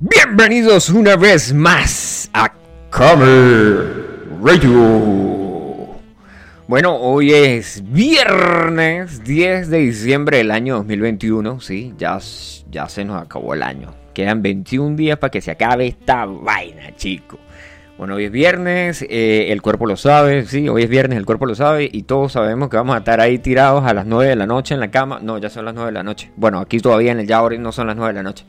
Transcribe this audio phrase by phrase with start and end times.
[0.00, 2.52] Bienvenidos una vez más a
[2.88, 5.88] Comer Radio.
[6.68, 11.58] Bueno, hoy es viernes 10 de diciembre del año 2021.
[11.58, 12.20] Sí, ya,
[12.70, 13.92] ya se nos acabó el año.
[14.14, 17.40] Quedan 21 días para que se acabe esta vaina, chicos.
[17.98, 21.46] Bueno, hoy es viernes, eh, el cuerpo lo sabe, sí, hoy es viernes, el cuerpo
[21.46, 24.36] lo sabe y todos sabemos que vamos a estar ahí tirados a las 9 de
[24.36, 25.18] la noche en la cama.
[25.20, 26.30] No, ya son las 9 de la noche.
[26.36, 28.44] Bueno, aquí todavía en el Yaori no son las 9 de la noche.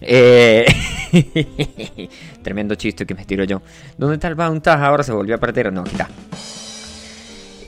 [0.00, 0.66] Eh,
[2.42, 3.62] tremendo chiste que me estiro yo.
[3.98, 4.80] ¿Dónde está el Bountas?
[4.80, 5.72] Ahora se volvió a perder.
[5.72, 6.08] No, está.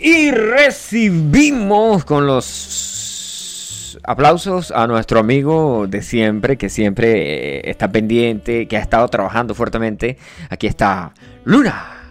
[0.00, 8.66] Y recibimos con los aplausos a nuestro amigo de siempre, que siempre eh, está pendiente,
[8.66, 10.18] que ha estado trabajando fuertemente.
[10.50, 11.12] Aquí está
[11.44, 12.01] Luna.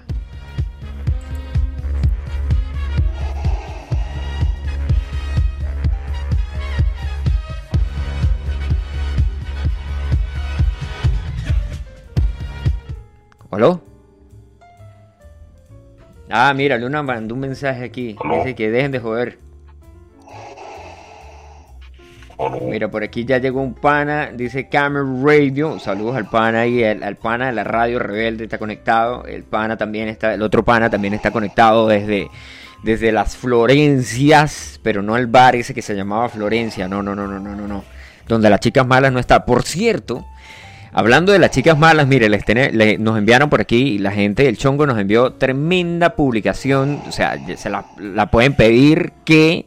[13.54, 13.82] ¿Hola?
[16.30, 18.16] Ah, mira, Luna mandó un mensaje aquí.
[18.38, 19.40] Dice que dejen de joder.
[22.62, 25.80] Mira, por aquí ya llegó un pana, dice Camera Radio.
[25.80, 29.26] Saludos al pana y al, pana de la radio Rebelde está conectado.
[29.26, 32.30] El pana también está, el otro pana también está conectado desde,
[32.84, 36.88] desde las Florencias, pero no el bar ese que se llamaba Florencia.
[36.88, 37.84] No, no, no, no, no, no, no.
[38.30, 39.46] Donde las chicas malas no está.
[39.46, 40.26] Por cierto,
[40.94, 44.86] Hablando de las chicas malas, mire, les nos enviaron por aquí, la gente del Chongo
[44.86, 47.86] nos envió tremenda publicación, o sea, se la,
[48.30, 49.66] pueden pedir que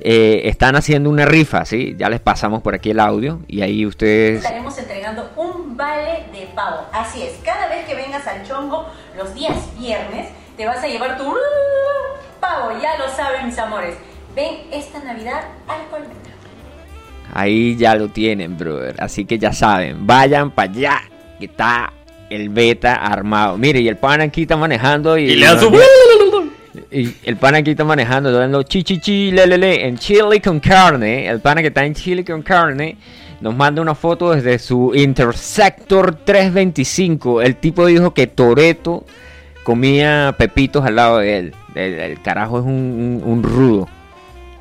[0.00, 1.94] eh, están haciendo una rifa, ¿sí?
[1.98, 4.38] Ya les pasamos por aquí el audio y ahí ustedes...
[4.38, 9.34] Estaremos entregando un vale de pavo, así es, cada vez que vengas al Chongo los
[9.34, 11.34] días viernes, te vas a llevar tu
[12.40, 13.94] pavo, ya lo saben mis amores.
[14.34, 16.35] Ven esta Navidad al colmena.
[17.38, 18.96] Ahí ya lo tienen, brother.
[18.98, 21.02] Así que ya saben, vayan para allá,
[21.38, 21.92] que está
[22.30, 23.58] el beta armado.
[23.58, 25.36] Mire, y el pan aquí está manejando y...
[25.36, 25.70] le su...
[26.90, 28.82] Y el pan aquí está manejando, dando chi
[29.32, 31.28] le, le, le, en chile con carne.
[31.28, 32.96] El pana que está en chile con carne
[33.42, 37.42] nos manda una foto desde su Intersector 325.
[37.42, 39.04] El tipo dijo que Toreto
[39.62, 41.54] comía pepitos al lado de él.
[41.74, 43.88] El, carajo es un rudo.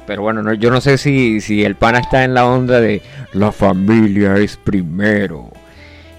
[0.08, 3.02] Pero bueno, yo no sé si, si el pana está en la onda de
[3.34, 5.52] la familia es primero.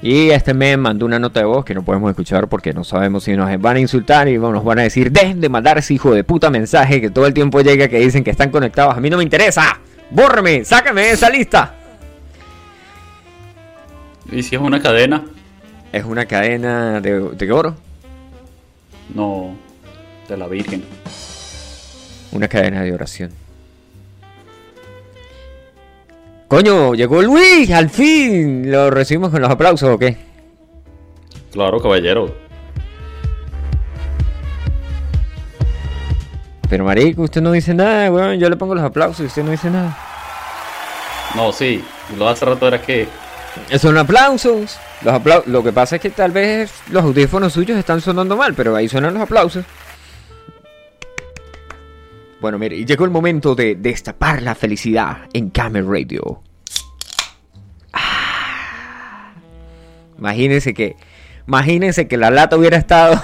[0.03, 3.25] Y este me mandó una nota de voz que no podemos escuchar porque no sabemos
[3.25, 6.13] si nos van a insultar y nos van a decir, dejen de mandar ese hijo
[6.15, 8.97] de puta mensaje que todo el tiempo llega que dicen que están conectados.
[8.97, 9.81] A mí no me interesa.
[10.11, 11.75] Bórreme, sácame de esa lista.
[14.31, 15.25] ¿Y si es una cadena?
[15.93, 17.77] ¿Es una cadena de, de oro?
[19.15, 19.57] No,
[20.29, 20.85] de la Virgen.
[22.33, 23.46] Una cadena de oración.
[26.49, 28.71] Coño, llegó Luis, al fin.
[28.71, 30.17] ¿Lo recibimos con los aplausos o qué?
[31.53, 32.35] Claro, caballero.
[36.69, 38.39] Pero marico, usted no dice nada, weón.
[38.39, 39.97] Yo le pongo los aplausos y usted no dice nada.
[41.35, 41.85] No, sí.
[42.17, 43.09] Lo hace rato era que.
[43.79, 44.79] Son aplausos.
[45.03, 45.49] Los aplausos.
[45.49, 48.89] Lo que pasa es que tal vez los audífonos suyos están sonando mal, pero ahí
[48.89, 49.65] suenan los aplausos.
[52.41, 56.43] Bueno, mire, llegó el momento de destapar la felicidad en Camel Radio.
[57.93, 59.33] Ah.
[60.19, 60.97] imagínense que,
[61.49, 63.19] imagínense que la lata hubiera estado,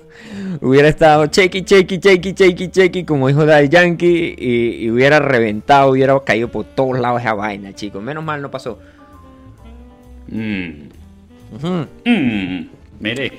[0.60, 6.18] hubiera estado chequi, chequi, chequi, chequi, chequi, como dijo Daddy Yankee, y, hubiera reventado, hubiera
[6.24, 8.02] caído por todos lados esa vaina, chicos.
[8.02, 8.80] Menos mal no pasó.
[10.26, 10.88] Mmm.
[12.04, 12.68] Mmm.
[13.00, 13.32] Mire.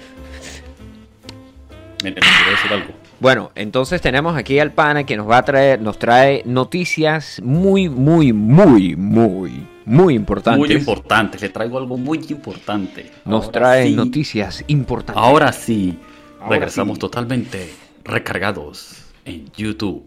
[2.03, 2.98] Mire, quiero decir algo.
[3.19, 7.89] Bueno, entonces tenemos aquí al pana que nos va a traer, nos trae noticias muy,
[7.89, 10.59] muy, muy, muy, muy importantes.
[10.59, 13.11] Muy importantes, le traigo algo muy importante.
[13.25, 15.21] Nos trae noticias importantes.
[15.21, 15.99] Ahora sí,
[16.47, 17.73] regresamos totalmente
[18.05, 20.05] recargados en YouTube.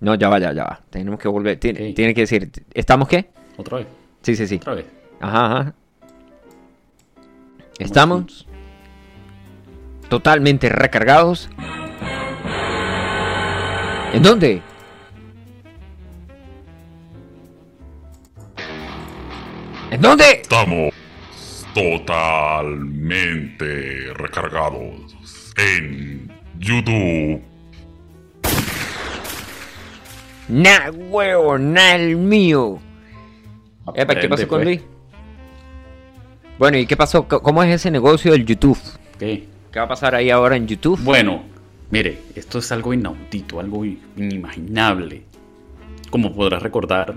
[0.00, 0.80] No, ya va, ya, ya va.
[0.90, 1.58] Tenemos que volver.
[1.60, 3.30] Tiene, tiene que decir, ¿estamos qué?
[3.56, 3.86] Otra vez.
[4.22, 4.56] Sí, sí, sí.
[4.56, 4.86] Otra vez.
[5.20, 5.74] Ajá, ajá.
[7.78, 8.48] Estamos
[10.08, 11.48] totalmente recargados
[14.12, 14.62] ¿En dónde?
[19.90, 20.42] ¿En dónde?
[20.42, 20.94] Estamos
[21.74, 25.12] totalmente recargados
[25.56, 27.42] en YouTube.
[30.48, 32.78] Nah, huevo, nah el mío.
[33.94, 34.64] ¿Qué pasó con pues.
[34.64, 34.80] Luis?
[36.58, 37.28] Bueno, ¿y qué pasó?
[37.28, 38.78] ¿Cómo es ese negocio del YouTube?
[39.18, 39.46] ¿Qué?
[39.70, 40.98] ¿Qué va a pasar ahí ahora en YouTube?
[41.02, 41.42] Bueno,
[41.90, 45.22] Mire, esto es algo inaudito, algo inimaginable.
[46.10, 47.14] Como podrás recordar,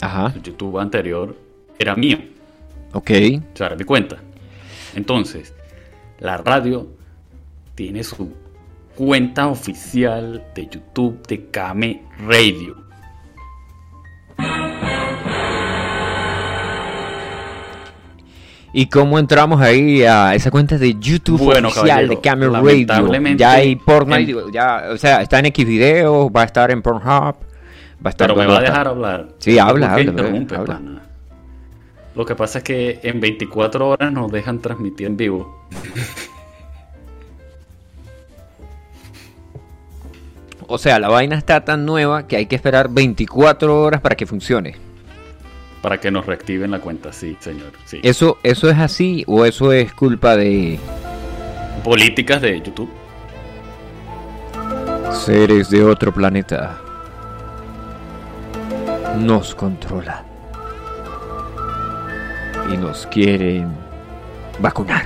[0.00, 0.32] Ajá.
[0.34, 1.36] el YouTube anterior
[1.78, 2.18] era mío.
[2.92, 3.10] Ok.
[3.52, 4.16] O sea, mi cuenta.
[4.94, 5.52] Entonces,
[6.20, 6.88] la radio
[7.74, 8.32] tiene su
[8.94, 12.76] cuenta oficial de YouTube de Kame Radio.
[18.76, 23.36] ¿Y cómo entramos ahí a esa cuenta de YouTube Bueno, oficial de Camel Radio?
[23.36, 27.06] Ya hay en- digo, ya, o sea, está en Xvideos, va a estar en Pornhub,
[27.06, 27.34] va
[28.04, 28.26] a estar...
[28.26, 29.28] Pero me ¿dónde va a dejar hablar.
[29.38, 30.80] Sí, habla, ¿Por qué habla, interrumpe, habla.
[32.16, 35.66] Lo que pasa es que en 24 horas nos dejan transmitir en vivo.
[40.66, 44.26] O sea, la vaina está tan nueva que hay que esperar 24 horas para que
[44.26, 44.74] funcione.
[45.84, 47.72] Para que nos reactiven la cuenta, sí, señor.
[47.84, 48.00] Sí.
[48.02, 50.78] ¿Eso, ¿Eso es así o eso es culpa de
[51.84, 52.88] Políticas de YouTube.
[55.12, 56.80] seres de otro planeta?
[59.18, 60.24] Nos controla.
[62.72, 63.68] Y nos quieren
[64.60, 65.04] vacunar.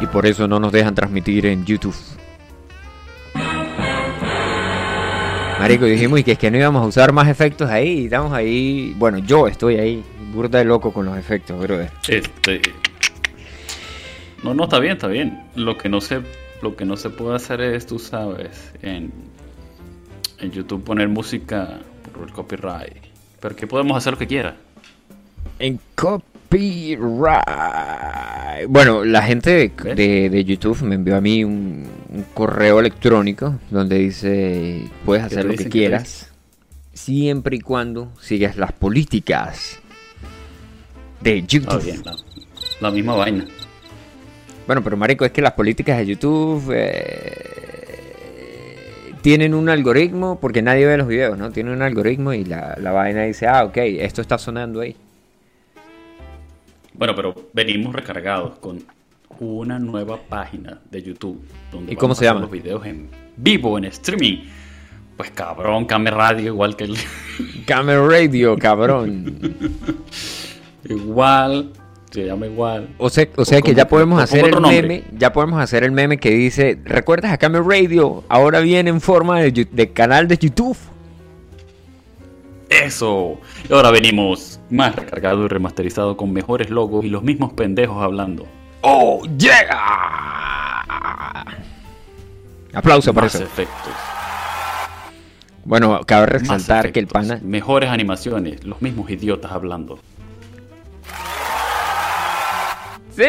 [0.00, 1.94] Y por eso no nos dejan transmitir en YouTube.
[5.58, 8.00] Marico, dijimos y que es que no íbamos a usar más efectos ahí.
[8.00, 8.94] y Estamos ahí.
[8.98, 10.04] Bueno, yo estoy ahí.
[10.32, 11.90] Burda de loco con los efectos, brother.
[12.08, 12.60] Este.
[14.42, 15.44] No, no, está bien, está bien.
[15.54, 16.20] Lo que no se,
[16.60, 19.10] lo que no se puede hacer es, tú sabes, en,
[20.38, 21.80] en YouTube poner música
[22.12, 23.06] por el copyright.
[23.40, 24.56] Pero que podemos hacer lo que quiera.
[25.58, 25.80] En
[26.46, 28.66] copyright.
[28.68, 33.58] Bueno, la gente de, de- de YouTube me envió a mí un, un correo electrónico
[33.70, 36.32] donde dice puedes ¿Qué hacer lo que quieras
[36.92, 39.78] siempre y cuando sigas las políticas
[41.20, 41.82] de YouTube.
[41.84, 42.16] Bien, la,
[42.80, 43.46] la misma vaina.
[44.66, 47.52] Bueno, pero marico, es que las políticas de YouTube eh,
[49.22, 51.50] tienen un algoritmo porque nadie ve los videos, ¿no?
[51.52, 54.96] Tienen un algoritmo y la, la vaina dice, ah, ok, esto está sonando ahí.
[56.98, 58.82] Bueno, pero venimos recargados con
[59.40, 61.40] una nueva página de YouTube.
[61.70, 62.40] Donde ¿Y cómo se llama?
[62.40, 64.44] Los videos en vivo, en streaming.
[65.16, 66.96] Pues cabrón, Came Radio, igual que el.
[67.66, 69.38] Camera Radio, cabrón.
[70.88, 71.72] igual.
[72.10, 72.88] Se llama igual.
[72.98, 74.80] O sea, o sea O que como- ya podemos hacer el nombre.
[74.82, 78.24] meme, ya podemos hacer el meme que dice, ¿recuerdas a Camera Radio?
[78.28, 80.76] Ahora viene en forma de, de canal de YouTube.
[82.68, 83.38] Eso.
[83.68, 88.46] Y ahora venimos más recargado y remasterizado con mejores logos y los mismos pendejos hablando.
[88.82, 89.82] ¡Oh, llega!
[92.74, 93.44] Aplauso por más eso.
[93.44, 93.92] efectos.
[95.64, 97.40] Bueno, cabe resaltar que el pana...
[97.42, 99.98] Mejores animaciones, los mismos idiotas hablando.
[103.10, 103.24] ¡Sí!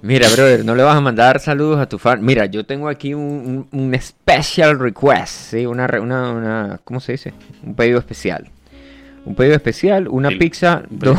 [0.00, 2.24] Mira, brother, no le vas a mandar saludos a tu fan.
[2.24, 5.66] Mira, yo tengo aquí un, un- un special request, ¿sí?
[5.66, 7.34] Una, una, una- ¿cómo se dice?
[7.64, 8.48] Un pedido especial.
[9.24, 11.18] Un pedido especial, una pizza, dos...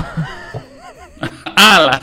[1.56, 2.02] ¡Hala!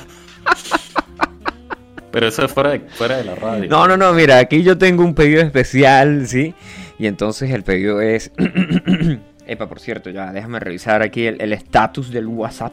[2.12, 3.68] Pero eso es fuera de, fuera de la radio.
[3.68, 6.54] No, no, no, mira, aquí yo tengo un pedido especial, ¿sí?
[6.98, 8.30] Y entonces el pedido es...
[9.46, 12.72] Epa, por cierto, ya déjame revisar aquí el el estatus del WhatsApp.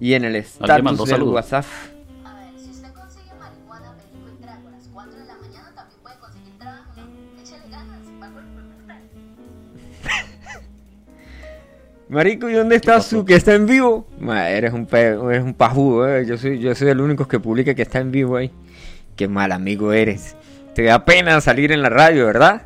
[0.00, 1.34] Y en el estatus del saludos.
[1.34, 1.64] WhatsApp...
[2.24, 5.72] A ver, si usted consigue marihuana, perico y trago a las 4 de la mañana,
[5.74, 7.42] también puede conseguir trabajo, ¿no?
[7.42, 9.02] Échale ganas, pago el portal.
[12.08, 14.06] Marico, ¿y dónde está su que está en vivo?
[14.18, 16.24] Ma, eres un pe- eres un pajudo, eh.
[16.26, 18.50] Yo soy, yo soy el único que publica que está en vivo ahí.
[19.16, 20.36] Qué mal amigo eres.
[20.74, 22.62] Te da pena salir en la radio, ¿verdad?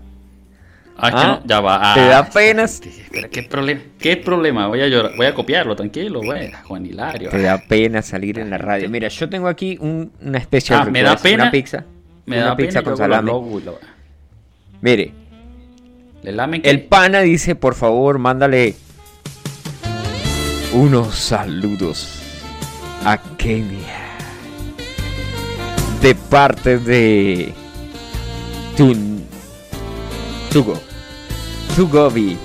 [0.96, 1.94] Ah, es que Ah, no, ya va.
[1.94, 2.80] te Ah, da penas.
[2.84, 3.80] Espera, ¿qué problema?
[3.98, 4.66] ¿Qué problema?
[4.68, 6.52] Voy a llorar, voy a copiarlo, tranquilo, güey.
[6.64, 7.30] Juan Hilario.
[7.30, 8.88] Te da pena salir en la radio.
[8.88, 11.44] Mira, yo tengo aquí un, una especial Ah, me da pena.
[11.44, 11.84] una pizza.
[12.26, 13.78] Me una da pizza pena con luego lo
[14.80, 15.12] Mire,
[16.22, 18.74] Le lamen que- el pana dice, por favor, mándale
[20.72, 22.20] unos saludos
[23.04, 23.98] a Kenia.
[26.00, 27.52] De parte de
[28.76, 29.11] Tun
[30.52, 30.74] Tugo.
[31.74, 32.36] Tugobi.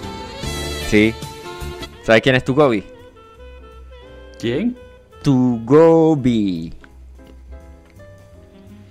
[0.89, 1.13] ¿Sí?
[2.03, 2.81] ¿Sabes quién es Tugobi?
[4.39, 4.77] ¿Quién?
[5.21, 6.73] Tugobi.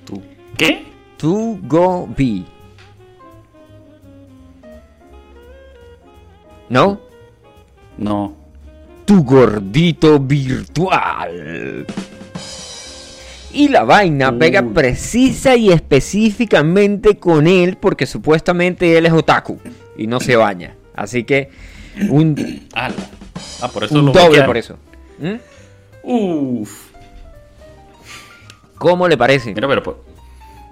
[0.04, 0.22] ¿Tú?
[0.58, 0.84] ¿Qué?
[1.16, 2.44] Tugobi.
[6.68, 7.00] ¿No?
[7.96, 8.36] No.
[9.06, 11.86] tu gordito virtual.
[13.56, 19.58] Y la vaina pega precisa y específicamente con él porque supuestamente él es otaku
[19.96, 20.74] y no se baña.
[20.94, 21.48] Así que
[22.10, 22.66] un.
[22.74, 22.90] Ah,
[23.72, 24.76] por eso un lo doble por eso.
[25.18, 25.36] ¿Mm?
[26.02, 26.86] Uf.
[28.78, 29.54] ¿Cómo le parece?
[29.54, 30.04] Mira, pero por-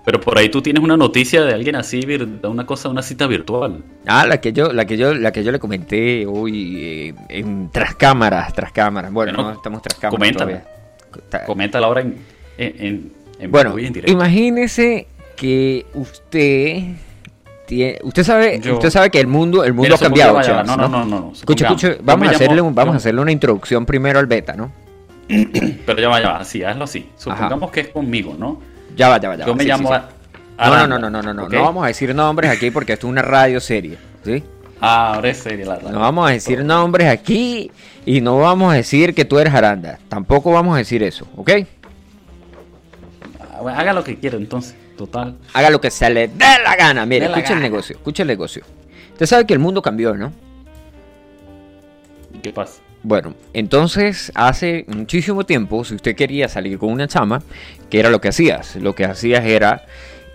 [0.04, 2.02] Pero por ahí tú tienes una noticia de alguien así,
[2.42, 3.82] una cosa, una cita virtual.
[4.06, 7.70] Ah, la que yo, la que yo, la que yo le comenté hoy eh, en
[7.70, 9.10] tras cámaras, tras cámaras.
[9.10, 10.64] Bueno, Bueno, no estamos tras cámaras coméntala.
[11.46, 12.18] Coméntala ahora en,
[12.58, 15.06] en, en, en Bueno, en imagínese
[15.36, 16.82] que usted
[17.66, 20.66] tiene, usted sabe, Yo- usted sabe que el mundo, el mundo Mira, ha cambiado, Chávez,
[20.66, 22.98] no, no, no, no, no, escuche, Yo vamos a hacerle, llamo- un- vamos a yo-
[22.98, 24.70] hacerle una introducción primero al beta, ¿no?
[25.86, 27.08] Pero ya va, ya va, sí, hazlo así.
[27.16, 28.60] Supongamos que es conmigo, ¿no?
[28.96, 29.46] Ya va, ya va, ya va.
[29.48, 30.44] Yo me sí, llamo sí, sí.
[30.58, 31.52] a- No, no, no, no, no, no, no, ¿ok?
[31.54, 34.42] no vamos a decir nombres aquí porque esto es una radio seria, ¿sí?
[34.80, 37.70] Ah, ahora es serio la No vamos a decir nombres aquí
[38.04, 39.98] y no vamos a decir que tú eres Aranda.
[40.08, 41.50] Tampoco vamos a decir eso, ¿ok?
[43.64, 45.36] Ah, bueno, Haga lo que quiera entonces, total.
[45.54, 47.06] Haga lo que se le dé la gana.
[47.06, 48.62] Mire, escucha el negocio, escucha el negocio.
[49.12, 50.32] Usted sabe que el mundo cambió, ¿no?
[52.34, 52.80] ¿Y qué pasa?
[53.02, 57.42] Bueno, entonces hace muchísimo tiempo, si usted quería salir con una chama,
[57.88, 58.76] ¿qué era lo que hacías?
[58.76, 59.86] Lo que hacías era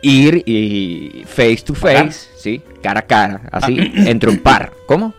[0.01, 2.07] ir y face to Pagar.
[2.07, 2.61] face, ¿sí?
[2.81, 4.71] Cara a cara, así, entre un par.
[4.87, 5.13] ¿Cómo?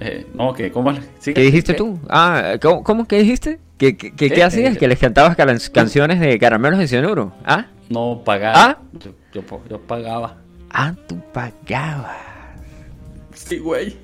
[0.00, 0.92] Eh, no, que ¿cómo?
[1.22, 1.78] ¿Qué dijiste ¿Qué?
[1.78, 1.98] tú?
[2.08, 3.58] Ah, ¿cómo, cómo que dijiste?
[3.78, 4.76] ¿Qué, qué, qué- qué hacías?
[4.76, 7.32] Eh, ¿Que les cantabas can- canciones de caramelos de cianuro?
[7.44, 7.66] ¿Ah?
[7.88, 8.54] No pagaba.
[8.56, 8.78] ¿Ah?
[9.32, 10.36] Yo, yo, pagaba.
[10.70, 12.16] Ah, tú pagabas.
[13.34, 13.96] Sí, güey.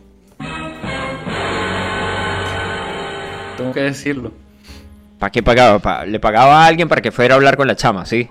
[3.57, 4.33] Tengo que decirlo.
[5.19, 5.79] ¿Para qué pagaba?
[5.79, 8.29] Pa- le pagaba a alguien para que fuera a hablar con la chama, ¿sí?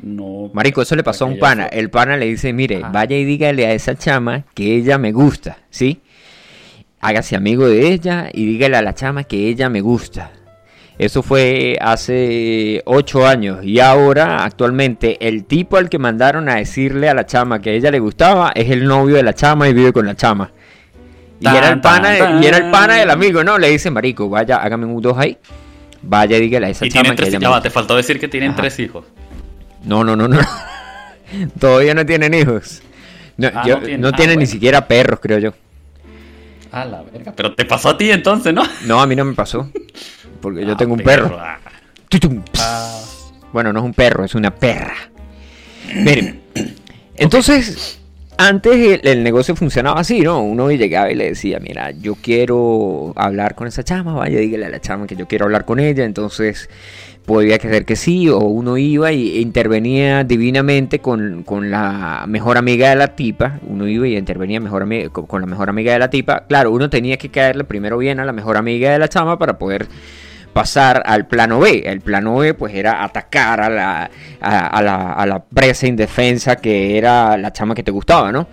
[0.00, 0.50] No.
[0.52, 1.66] Marico, eso le pasó a un pana.
[1.66, 2.90] El pana le dice, mire, Ajá.
[2.90, 6.00] vaya y dígale a esa chama que ella me gusta, ¿sí?
[7.06, 10.30] Hágase amigo de ella y dígale a la chama que ella me gusta.
[10.96, 17.08] Eso fue hace ocho años y ahora, actualmente, el tipo al que mandaron a decirle
[17.10, 19.74] a la chama que a ella le gustaba es el novio de la chama y
[19.74, 20.50] vive con la chama.
[21.40, 23.58] Y Tan, era el pana, de- tan, y era el pana del amigo, ¿no?
[23.58, 25.36] Le dice, marico, vaya, hágame un dos ahí.
[26.00, 27.68] Vaya y dígale a esa Y chama tienen que me ya va, gusta.
[27.68, 28.60] te faltó decir que tienen Ajá.
[28.62, 29.04] tres hijos.
[29.84, 30.38] No, no, no, no.
[31.58, 32.82] Todavía no tienen hijos.
[33.36, 34.00] No, Ah, yo- no tienen.
[34.00, 35.52] no Ah, tienen ni siquiera perros, creo yo.
[36.74, 37.32] A la verga.
[37.36, 38.62] Pero te pasó a ti entonces, ¿no?
[38.84, 39.70] No, a mí no me pasó.
[40.40, 41.38] Porque yo Ah, tengo un perro.
[41.38, 41.58] Ah,
[42.58, 43.00] ah.
[43.52, 44.94] Bueno, no es un perro, es una perra.
[45.94, 46.40] Miren.
[47.16, 48.00] Entonces,
[48.36, 50.42] antes el, el negocio funcionaba así, ¿no?
[50.42, 54.70] Uno llegaba y le decía, mira, yo quiero hablar con esa chama, vaya, dígale a
[54.70, 56.04] la chama que yo quiero hablar con ella.
[56.04, 56.68] Entonces,
[57.24, 62.90] podía ser que sí, o uno iba y intervenía divinamente con, con la mejor amiga
[62.90, 63.60] de la tipa.
[63.66, 66.44] Uno iba y intervenía mejor con, con la mejor amiga de la tipa.
[66.46, 69.58] Claro, uno tenía que caerle primero bien a la mejor amiga de la chama para
[69.58, 69.86] poder
[70.52, 71.82] pasar al plano B.
[71.86, 76.96] El plano B pues era atacar a la, a, la, a la presa indefensa que
[76.98, 78.46] era la chama que te gustaba, ¿no?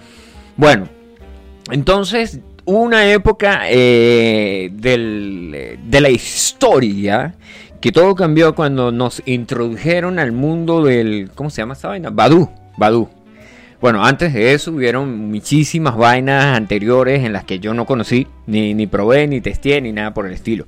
[0.58, 0.88] Bueno,
[1.72, 7.36] entonces una época eh, del- de la historia
[7.82, 11.32] que todo cambió cuando nos introdujeron al mundo del...
[11.36, 12.10] ¿Cómo se llama esta vaina?
[12.12, 12.50] Badu.
[12.78, 13.10] Badu.
[13.82, 18.76] Bueno, antes de eso hubieron muchísimas vainas anteriores en las que yo no conocí, ni,
[18.76, 20.66] ni probé, ni testé, ni nada por el estilo.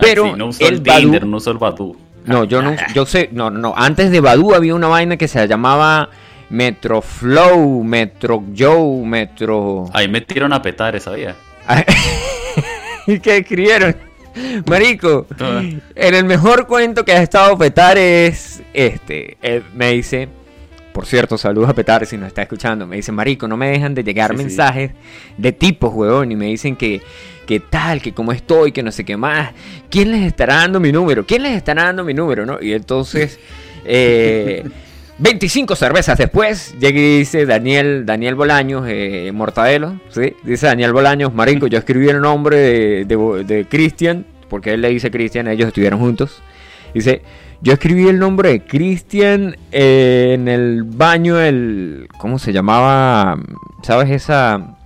[0.00, 1.96] Pero Ah, sí, no usó el, el Badoo- Tinder, no usó el Badu.
[2.24, 5.28] no, yo no, yo sé, no, no, no, antes de Badu había una vaina que
[5.28, 6.08] se llamaba
[6.48, 9.84] Metro Flow, Metro Joe, Metro...
[9.92, 11.34] Ahí me tiraron a petar, ¿sabía?
[13.06, 13.94] ¿Y qué escribieron?
[14.66, 19.36] Marico, en el mejor cuento que ha estado Petar es este.
[19.42, 20.28] eh, me dice,
[20.92, 22.86] por cierto, saludos a Petar si nos está escuchando.
[22.86, 24.42] Me dice, Marico, no me dejan de llegar Sí, sí.
[24.44, 24.90] mensajes
[25.36, 26.32] de tipos, huevón.
[26.32, 27.00] Y me dicen que,
[27.46, 29.50] que tal, que cómo estoy, que no sé qué más.
[29.90, 31.24] ¿Quién les estará dando mi número?
[31.24, 32.44] ¿Quién les estará dando mi número?
[32.44, 32.58] ¿no?
[32.60, 33.38] Y entonces,
[33.84, 34.64] eh,
[35.18, 40.00] 25 cervezas después, llega y dice Daniel, Daniel Bolaños, eh, Mortadelo.
[40.44, 45.10] Dice Daniel Bolaños, Marico, yo escribí el nombre de, de, Cristian, porque él le dice
[45.10, 46.40] Cristian, ellos estuvieron juntos.
[46.94, 47.22] Dice,
[47.60, 53.40] yo escribí el nombre de Cristian eh, en el baño del, ¿cómo se llamaba?
[53.82, 54.76] ¿Sabes esa?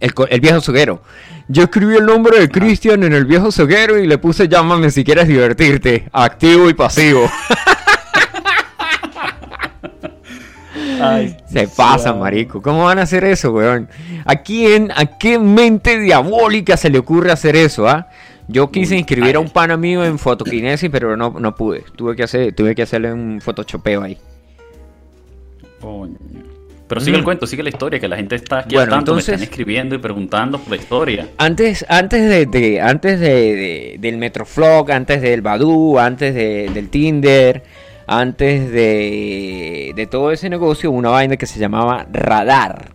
[0.00, 1.00] El, el viejo soguero.
[1.48, 5.02] Yo escribí el nombre de Cristian en el viejo soguero y le puse llámame si
[5.02, 7.28] quieres divertirte, activo y pasivo.
[11.02, 12.60] Ay, Se pasa, marico.
[12.62, 13.88] ¿Cómo van a hacer eso, weón?
[14.24, 18.08] ¿A quién, a qué mente diabólica se le ocurre hacer eso, ah?
[18.48, 21.84] Yo quise inscribir a un pana mío en fotoquinesis, pero no, no pude.
[21.96, 24.18] Tuve que hacer, tuve que hacerle un photoshopeo ahí.
[25.80, 26.14] coño.
[26.88, 27.20] Pero sigue Mm.
[27.20, 29.94] el cuento, sigue la historia, que la gente está aquí Bueno, tanto, me están escribiendo
[29.94, 31.28] y preguntando por la historia.
[31.38, 36.88] Antes, antes de, de- antes de, de- del Metroflog, antes del Badu, antes de- del
[36.88, 37.62] Tinder,
[38.12, 42.90] antes de, de todo ese negocio, una vaina que se llamaba Radar.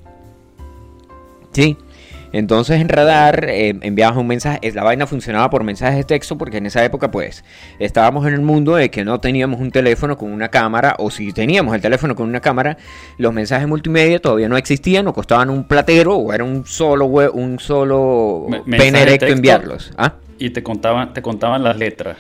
[1.54, 1.78] ¿Sí?
[2.34, 6.58] Entonces en radar eh, enviabas un mensaje, la vaina funcionaba por mensajes de texto porque
[6.58, 7.46] en esa época pues
[7.80, 11.32] estábamos en el mundo de que no teníamos un teléfono con una cámara o si
[11.32, 12.76] teníamos el teléfono con una cámara,
[13.18, 17.58] los mensajes multimedia todavía no existían o costaban un platero o era un solo un
[17.58, 19.94] solo pene directo enviarlos.
[19.98, 20.16] ¿Ah?
[20.38, 22.18] Y te contaban, te contaban las letras.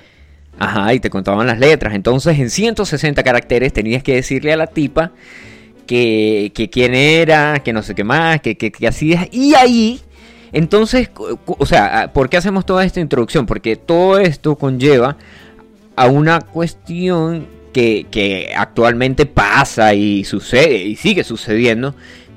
[0.59, 1.93] Ajá, y te contaban las letras.
[1.93, 5.11] Entonces en 160 caracteres tenías que decirle a la tipa
[5.85, 9.27] que, que quién era, que no sé qué más, que, que, que así es.
[9.31, 10.01] Y ahí,
[10.51, 11.09] entonces,
[11.45, 13.45] o sea, ¿por qué hacemos toda esta introducción?
[13.45, 15.17] Porque todo esto conlleva
[15.95, 21.95] a una cuestión que, que actualmente pasa y sucede y sigue sucediendo,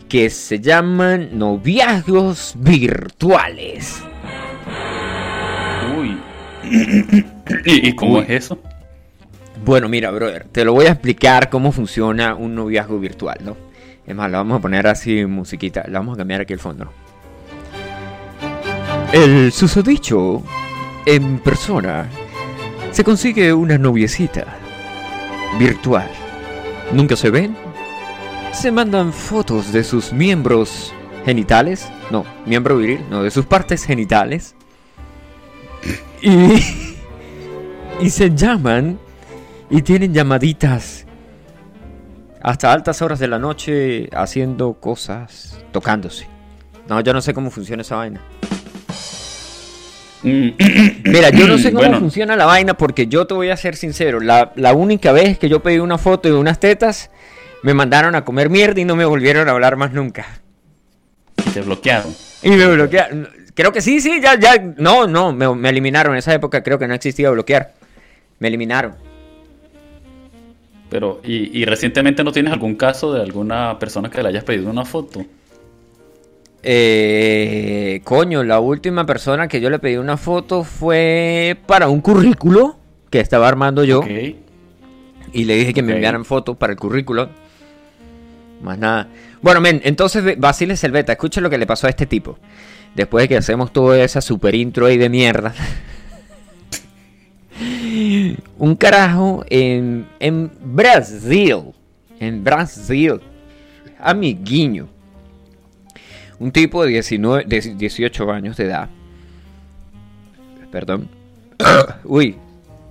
[0.08, 4.02] que se llaman noviazgos virtuales.
[5.96, 6.18] Uy.
[7.64, 8.58] ¿Y, cómo es eso?
[9.64, 13.56] Bueno, mira, brother, te lo voy a explicar cómo funciona un noviazgo virtual, ¿no?
[14.06, 16.90] Es más, lo vamos a poner así musiquita, le vamos a cambiar aquí el fondo.
[19.12, 20.42] El susodicho
[21.06, 22.08] en persona
[22.90, 24.46] se consigue una noviecita
[25.58, 26.08] virtual.
[26.92, 27.56] Nunca se ven,
[28.52, 30.92] se mandan fotos de sus miembros
[31.24, 34.54] genitales, no, miembro viril, no, de sus partes genitales.
[36.22, 36.87] Y,
[38.00, 38.98] y se llaman
[39.70, 41.06] y tienen llamaditas
[42.40, 46.26] hasta altas horas de la noche haciendo cosas, tocándose.
[46.88, 48.20] No, yo no sé cómo funciona esa vaina.
[50.22, 50.48] Mm.
[51.04, 54.20] Mira, yo no sé cómo funciona la vaina porque yo te voy a ser sincero.
[54.20, 57.10] La, la, única vez que yo pedí una foto de unas tetas,
[57.62, 60.40] me mandaron a comer mierda y no me volvieron a hablar más nunca.
[61.44, 62.14] Y te bloquearon.
[62.42, 63.28] Y me bloquearon.
[63.54, 64.56] Creo que sí, sí, ya, ya.
[64.76, 66.14] No, no, me, me eliminaron.
[66.14, 67.74] En esa época creo que no existía bloquear.
[68.38, 68.94] Me eliminaron.
[70.90, 74.86] Pero, ¿y, recientemente no tienes algún caso de alguna persona que le hayas pedido una
[74.86, 75.24] foto?
[76.62, 82.76] Eh, coño, la última persona que yo le pedí una foto fue para un currículo
[83.10, 84.02] que estaba armando yo.
[85.32, 87.28] Y le dije que me enviaran fotos para el currículo.
[88.62, 89.08] Más nada.
[89.42, 92.38] Bueno, men, entonces Basile Selveta, escucha lo que le pasó a este tipo.
[92.94, 95.54] Después de que hacemos toda esa super intro ahí de mierda.
[98.58, 101.72] un carajo en, en Brasil.
[102.20, 103.20] En Brasil.
[103.98, 104.88] Amiguinho.
[106.38, 108.88] Un tipo de, 19, de 18 años de edad.
[110.70, 111.08] Perdón.
[112.04, 112.36] Uy.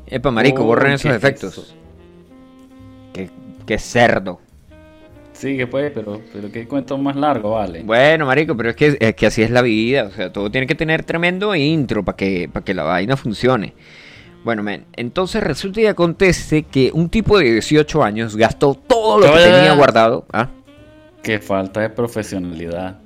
[0.07, 1.75] Epa, marico, oh, borren esos efectos.
[3.13, 3.29] Qué,
[3.65, 4.39] qué, cerdo.
[5.33, 7.83] Sí, que puede, pero, pero qué cuento más largo, vale.
[7.83, 10.05] Bueno, marico, pero es que, es que así es la vida.
[10.05, 13.73] O sea, todo tiene que tener tremendo intro para que, para que la vaina funcione.
[14.43, 19.33] Bueno, men, entonces resulta y acontece que un tipo de 18 años gastó todo lo
[19.33, 20.25] que tenía guardado.
[20.31, 20.49] ¿Ah?
[21.21, 22.99] Qué falta de profesionalidad.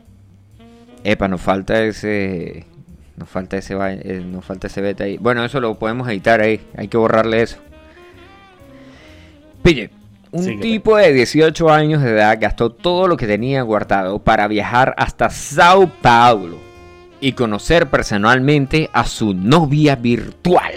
[1.03, 2.67] Epa, nos falta ese.
[3.17, 5.17] Nos falta ese eh, nos falta ese beta ahí.
[5.17, 6.61] Bueno, eso lo podemos editar ahí.
[6.77, 7.57] Hay que borrarle eso.
[9.63, 9.89] Pille,
[10.31, 14.93] un tipo de 18 años de edad gastó todo lo que tenía guardado para viajar
[14.97, 16.57] hasta Sao Paulo
[17.19, 20.73] y conocer personalmente a su novia virtual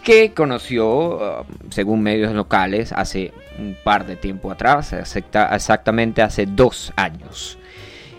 [0.00, 6.92] que conoció, um, según medios locales, hace un par de tiempo atrás, exactamente hace dos
[6.96, 7.58] años.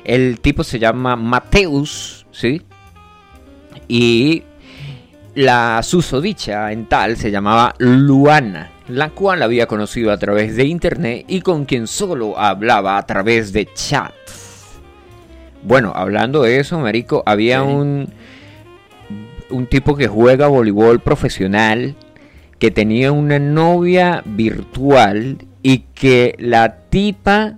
[0.04, 2.62] El tipo se llama Mateus, ¿sí?
[3.88, 4.44] Y
[5.36, 11.26] la susodicha en tal se llamaba Luana, la cual había conocido a través de internet
[11.28, 14.13] y con quien solo hablaba a través de chat.
[15.63, 18.12] Bueno, hablando de eso, Marico, había un
[19.52, 21.96] un tipo que juega voleibol profesional,
[22.60, 27.58] que tenía una novia virtual y que la tipa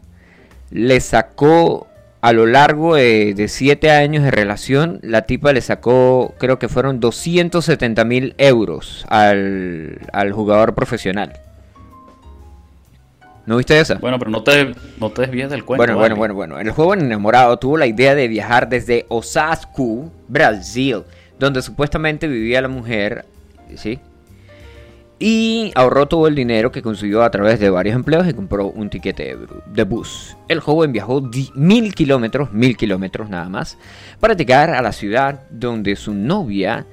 [0.72, 1.88] le sacó
[2.22, 7.02] a lo largo de, siete años de relación, la tipa le sacó, creo que fueron
[7.02, 11.34] 270 mil euros al, al, jugador profesional.
[13.46, 13.96] ¿No viste esa?
[13.96, 15.82] Bueno, pero no te, no te desvíes del cuento.
[15.82, 16.60] Bueno, bueno, bueno, bueno.
[16.60, 21.04] El joven enamorado tuvo la idea de viajar desde Osasco, Brasil,
[21.44, 23.26] donde supuestamente vivía la mujer,
[23.76, 24.00] ¿sí?
[25.20, 28.90] Y ahorró todo el dinero que consiguió a través de varios empleos y compró un
[28.90, 30.36] tiquete de bus.
[30.48, 31.22] El joven viajó
[31.54, 33.78] mil kilómetros, mil kilómetros nada más,
[34.20, 36.86] para llegar a la ciudad donde su novia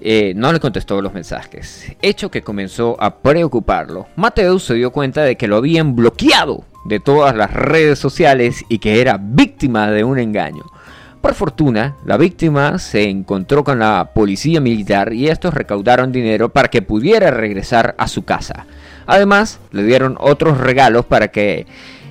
[0.00, 4.06] eh, no le contestó los mensajes, hecho que comenzó a preocuparlo.
[4.16, 8.78] Mateus se dio cuenta de que lo habían bloqueado de todas las redes sociales y
[8.78, 10.64] que era víctima de un engaño.
[11.26, 16.68] Por fortuna, la víctima se encontró con la policía militar y estos recaudaron dinero para
[16.68, 18.64] que pudiera regresar a su casa.
[19.06, 21.66] Además, le dieron otros regalos para que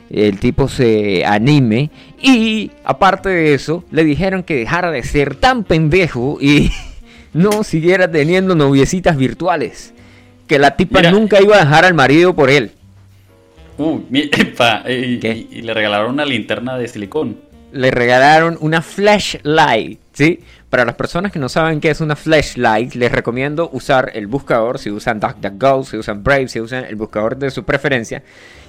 [0.10, 5.64] el tipo se anime y aparte de eso le dijeron que dejara de ser tan
[5.64, 6.74] pendejo y
[7.34, 9.94] no siguiera teniendo noviecitas virtuales.
[10.46, 11.12] Que la tipa Mira.
[11.12, 12.72] nunca iba a dejar al marido por él.
[13.78, 17.46] Uh, mi- epa, y- y le regalaron una linterna de silicón.
[17.76, 20.40] Le regalaron una flashlight, ¿sí?
[20.70, 24.80] Para las personas que no saben qué es una flashlight, les recomiendo usar el buscador,
[24.80, 28.24] si usan DuckDuckGo, si usan Brave, si usan el buscador de su preferencia,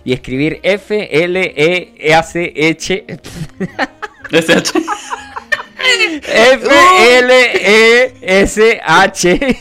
[0.04, 3.04] y escribir F L E S H
[4.32, 4.62] Ese-
[6.22, 6.68] F
[7.18, 9.56] L E S H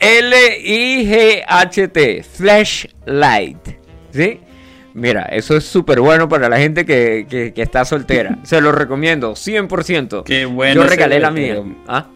[0.00, 3.58] L I G H T Flashlight.
[4.12, 4.40] ¿Sí?
[4.98, 8.38] Mira, eso es súper bueno para la gente que, que- que está soltera.
[8.44, 10.24] Se lo recomiendo, 100%.
[10.24, 11.62] Qué bueno Yo regalé la mía.
[11.86, 12.06] ¿Ah?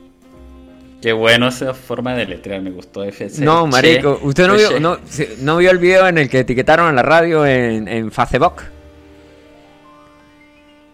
[1.03, 3.43] Qué bueno esa forma de letrear, me gustó FC.
[3.45, 6.93] No, marico, Che, ¿usted no vio, no, vio el video en el que etiquetaron a
[6.93, 8.63] la radio en, en Facebook?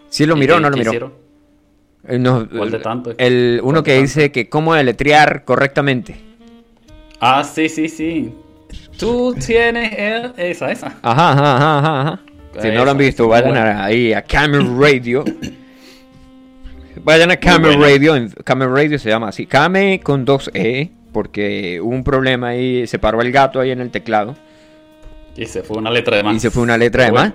[0.09, 0.91] ¿Sí lo ¿Y miró o no lo qué miró?
[0.91, 1.13] hicieron?
[2.09, 3.15] Eh, no, ¿Cuál de tanto?
[3.19, 4.03] El, uno ¿Cuál de que tanto?
[4.03, 6.17] dice que cómo deletrear correctamente.
[7.21, 8.33] Ah, sí, sí, sí.
[8.99, 10.87] Tú tienes el- esa, esa.
[11.03, 12.21] Ajá, ajá, ajá, ajá.
[12.61, 13.83] Si no lo han visto, vayan bueno.
[13.83, 15.25] ahí a Camel Radio.
[17.05, 17.85] vayan a Camel bueno.
[17.85, 18.29] Radio.
[18.45, 19.47] Camel Radio se llama así.
[19.47, 20.91] Came con dos E.
[21.13, 22.87] Porque hubo un problema ahí.
[22.87, 24.35] Se paró el gato ahí en el teclado.
[25.37, 26.37] Y se fue una letra de más.
[26.37, 27.27] Y se fue una letra de Bueno.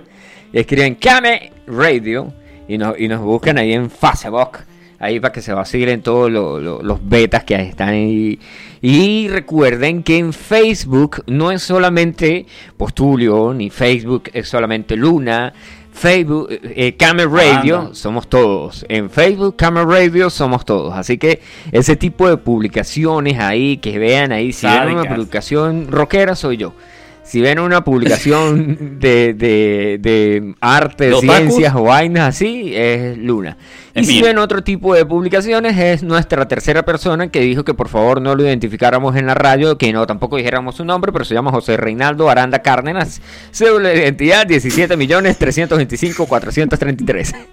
[0.52, 2.32] Y escriben Came Radio.
[2.68, 4.58] Y nos, y nos buscan ahí en Facebook.
[5.02, 8.38] Ahí para que se vacilen todos lo- lo- los betas que están ahí.
[8.80, 15.52] Y recuerden que en Facebook no es solamente Postulio, ni Facebook es solamente Luna.
[15.92, 17.94] Facebook, eh, eh, Camel Radio, Anda.
[17.94, 18.86] somos todos.
[18.88, 20.94] En Facebook, Camel Radio, somos todos.
[20.94, 26.34] Así que ese tipo de publicaciones ahí, que vean ahí, si ven una publicación rockera,
[26.34, 26.72] soy yo.
[27.24, 33.56] Si ven una publicación de, de, de arte, ciencias o vainas así, es Luna.
[33.94, 37.88] Y si ven otro tipo de publicaciones, es nuestra tercera persona que dijo que por
[37.88, 41.34] favor no lo identificáramos en la radio, que no tampoco dijéramos su nombre, pero se
[41.34, 47.34] llama José Reinaldo Aranda Cárdenas, cédula de identidad 17.325.433.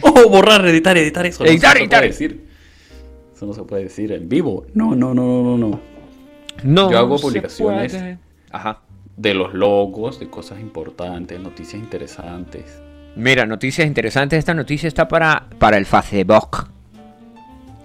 [0.00, 1.42] Oh, borrar, editar, editar eso.
[1.42, 1.98] no Editar, se editar.
[1.98, 2.40] puede decir.
[3.34, 4.64] Eso no se puede decir en vivo.
[4.72, 5.80] No, no, no, no, no, no.
[6.62, 7.98] No Yo hago publicaciones.
[8.52, 8.78] Ajá.
[9.18, 12.80] De los logos, de cosas importantes, noticias interesantes.
[13.16, 14.38] Mira, noticias interesantes.
[14.38, 16.68] Esta noticia está para, para el Facebook.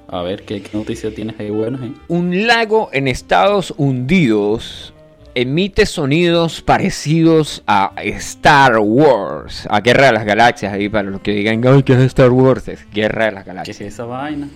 [0.07, 1.91] A ver, ¿qué, qué noticia tienes ahí buenas, eh?
[2.07, 4.93] Un lago en Estados Unidos
[5.35, 11.31] emite sonidos parecidos a Star Wars, a Guerra de las Galaxias, ahí para los que
[11.31, 12.67] digan, ay, ¿qué es Star Wars?
[12.67, 13.81] Es Guerra de las ¿Qué Galaxias.
[13.81, 14.49] es esa vaina?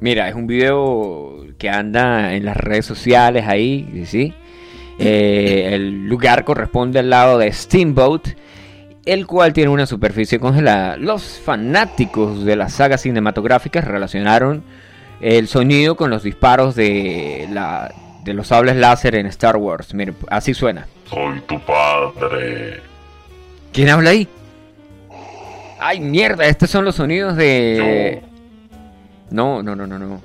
[0.00, 4.34] Mira, es un video que anda en las redes sociales ahí, ¿sí?
[5.02, 8.28] Eh, el lugar corresponde al lado de Steamboat,
[9.06, 10.98] el cual tiene una superficie congelada.
[10.98, 14.62] Los fanáticos de las sagas cinematográficas relacionaron
[15.22, 17.92] el sonido con los disparos de, la,
[18.24, 19.94] de los sables láser en Star Wars.
[19.94, 20.86] Miren, así suena.
[21.08, 22.80] Soy tu padre.
[23.72, 24.28] ¿Quién habla ahí?
[25.80, 26.44] ¡Ay, mierda!
[26.44, 28.22] Estos son los sonidos de...
[29.30, 30.20] No, no, no, no, no.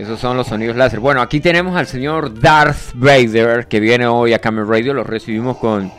[0.00, 0.98] Esos son los sonidos láser.
[1.00, 4.94] Bueno, aquí tenemos al señor Darth Vader que viene hoy a Camel Radio.
[4.94, 5.92] Lo recibimos con.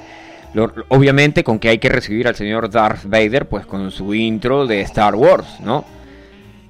[0.88, 4.82] obviamente, con que hay que recibir al señor Darth Vader, pues con su intro de
[4.82, 5.86] Star Wars, ¿no?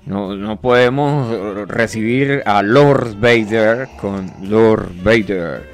[0.06, 5.70] No, no podemos recibir a Lord Vader con Lord Vader.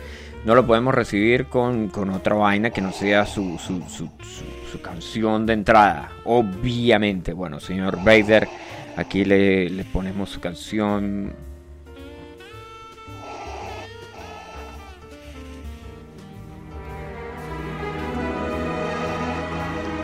[0.46, 3.82] No lo podemos recibir con, con otra vaina que no sea su- su-
[4.72, 6.10] su canción de entrada.
[6.26, 7.34] Obviamente.
[7.34, 8.48] Bueno, señor Vader,
[8.98, 11.34] aquí le, le ponemos su canción.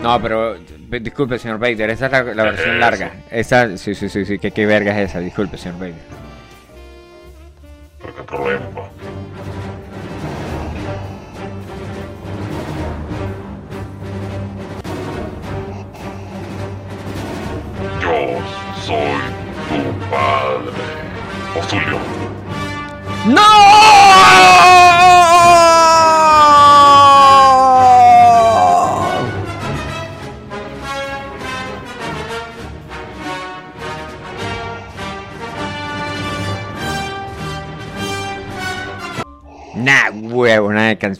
[0.01, 0.57] No, pero
[0.89, 3.23] disculpe, señor Vader, esa es la, la versión larga.
[3.31, 5.19] Esa, sí, sí, sí, sí, ¿qué, qué verga es esa?
[5.19, 6.22] Disculpe, señor Vader.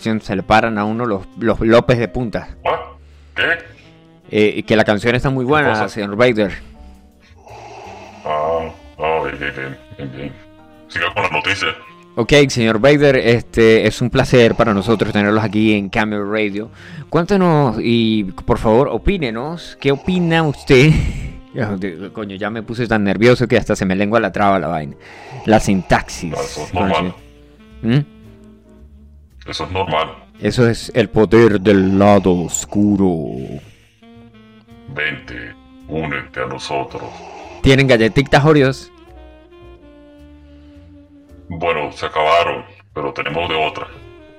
[0.03, 0.21] Canción.
[0.21, 2.49] Se le paran a uno los, los López de punta.
[3.35, 3.43] ¿Qué?
[4.29, 6.51] Eh, que la canción está muy buena, señor Vader.
[8.25, 10.33] Ah, ah, bien, bien, bien, bien,
[10.87, 11.67] siga con la noticia.
[12.15, 16.69] Ok, señor Vader, este es un placer para nosotros tenerlos aquí en Cameo Radio.
[17.09, 20.91] Cuéntenos y por favor opínenos, ¿qué opina usted?
[22.13, 24.95] Coño, ya me puse tan nervioso que hasta se me lengua la traba la vaina.
[25.45, 26.33] La sintaxis.
[26.33, 27.13] Eso es normal.
[27.81, 28.12] ¿Mm?
[29.45, 30.15] Eso es normal.
[30.39, 33.59] Eso es el poder del lado oscuro.
[34.89, 35.53] Vente,
[35.87, 37.03] únete a nosotros.
[37.61, 38.91] ¿Tienen galletitas Oreos?
[41.49, 43.87] Bueno, se acabaron, pero tenemos de otra.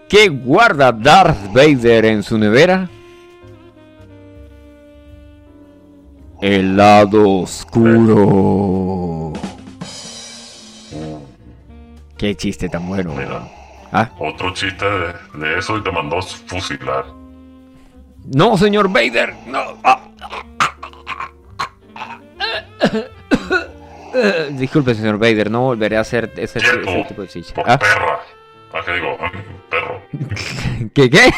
[0.08, 2.88] ¿Qué guarda Darth Vader en su nevera?
[6.40, 9.32] El lado oscuro.
[12.16, 13.14] Qué chiste tan bueno.
[13.14, 13.53] Mira.
[13.96, 14.10] ¿Ah?
[14.18, 17.04] Otro chiste de, de eso y te mandó a fusilar.
[18.34, 19.34] No, señor Vader.
[19.46, 19.78] No.
[19.84, 20.00] Ah.
[24.50, 27.52] Disculpe, señor Vader, no volveré a hacer ese, tipo de chiste.
[27.52, 27.78] por ¿Ah?
[27.78, 28.18] perra.
[28.72, 29.16] ¿Ah, qué digo?
[29.70, 30.02] Perro.
[30.94, 31.30] ¿Qué qué?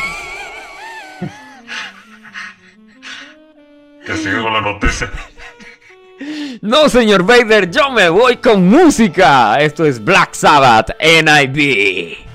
[4.07, 5.11] Que sigue con la noticia.
[6.63, 9.61] No, señor Vader, yo me voy con música.
[9.61, 12.26] Esto es Black Sabbath NIB.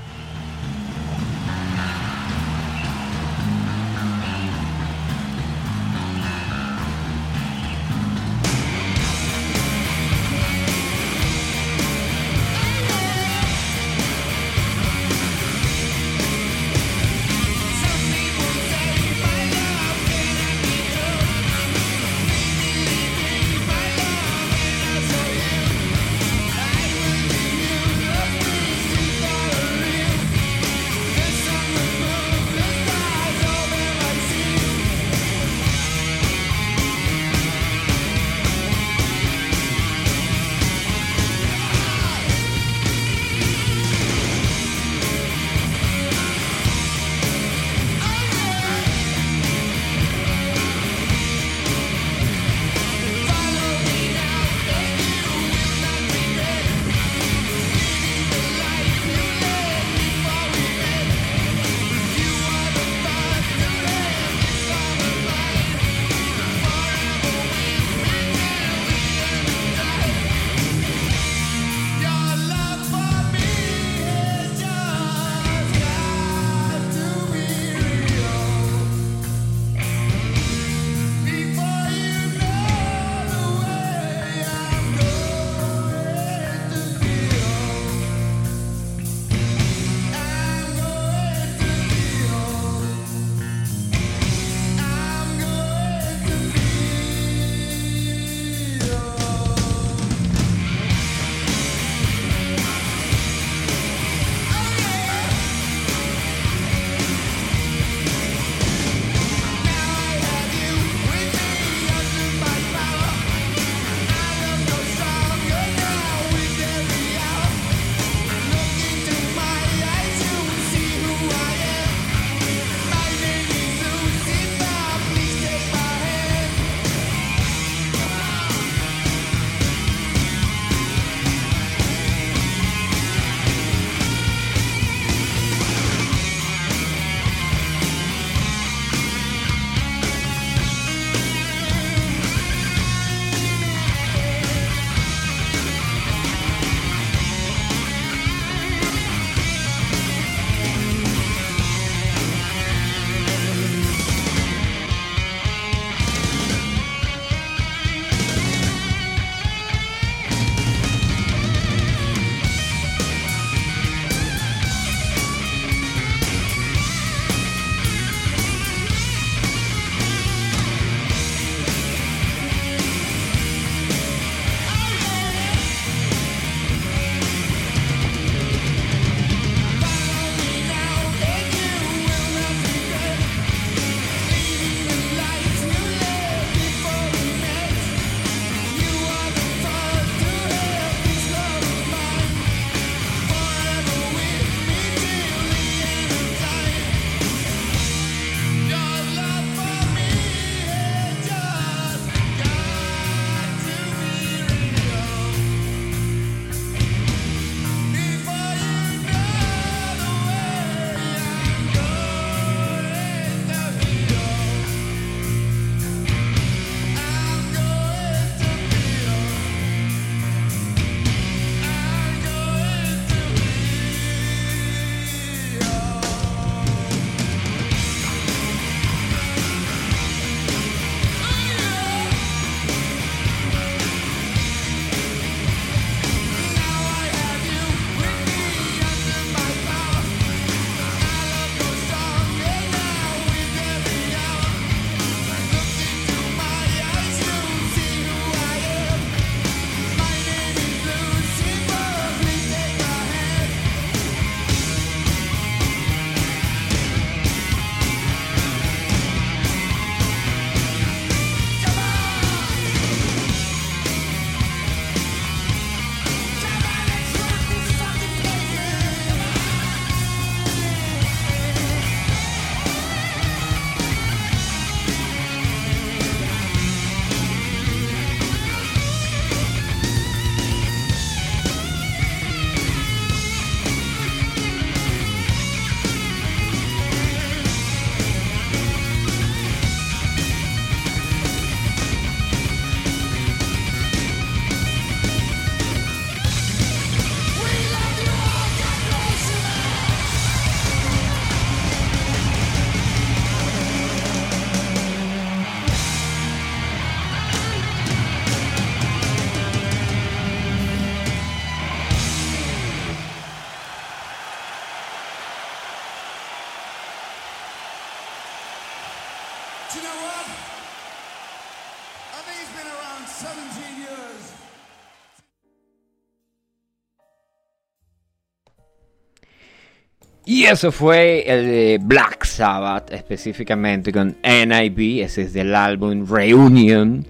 [330.41, 337.05] Y eso fue el Black Sabbath, específicamente con NIB, ese es del álbum Reunion.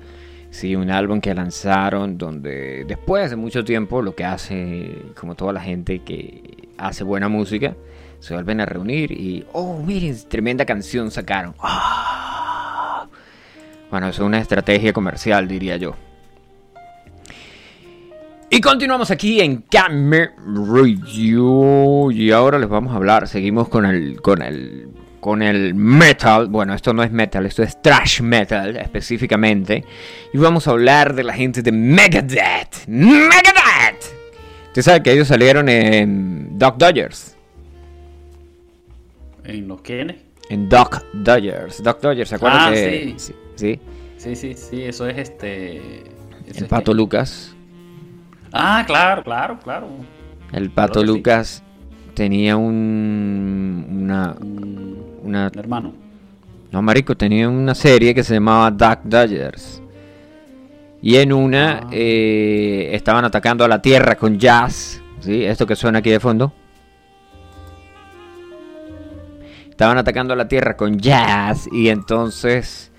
[0.49, 5.53] Sí, un álbum que lanzaron donde después de mucho tiempo lo que hace, como toda
[5.53, 7.73] la gente que hace buena música,
[8.19, 11.55] se vuelven a reunir y, oh, miren, tremenda canción sacaron.
[11.59, 13.07] Ah.
[13.89, 15.95] Bueno, es una estrategia comercial, diría yo.
[18.53, 22.11] Y continuamos aquí en Camera Radio.
[22.11, 23.27] Y ahora les vamos a hablar.
[23.27, 24.21] Seguimos con el.
[24.21, 24.89] con el.
[25.21, 26.47] con el metal.
[26.49, 29.85] Bueno, esto no es metal, esto es trash metal específicamente.
[30.33, 32.87] Y vamos a hablar de la gente de Megadeth.
[32.87, 34.03] ¡Megadeth!
[34.67, 37.37] Usted sabe que ellos salieron en Doc Dodgers.
[39.45, 40.17] ¿En los quiénes?
[40.49, 41.81] En Doc Dodgers.
[41.81, 42.59] Doc Dodgers, ¿se acuerdan?
[42.61, 43.33] Ah, que- sí.
[43.55, 43.79] sí.
[44.17, 45.77] Sí, sí, sí, eso es este.
[45.77, 46.03] eso
[46.57, 47.55] El es Pato que- Lucas.
[48.53, 49.87] Ah, claro, claro, claro.
[50.51, 51.17] El Pato Claro que sí.
[51.17, 51.63] Lucas
[52.13, 53.85] tenía un.
[53.89, 54.35] una.
[54.39, 55.93] Un, una un hermano.
[56.71, 59.81] No, marico, tenía una serie que se llamaba Duck Dodgers.
[61.01, 61.87] Y en una Ah.
[61.91, 65.01] eh, estaban atacando a la Tierra con jazz.
[65.21, 65.43] ¿Sí?
[65.43, 66.53] Esto que suena aquí de fondo.
[69.69, 71.67] Estaban atacando a la Tierra con jazz.
[71.71, 72.90] Y entonces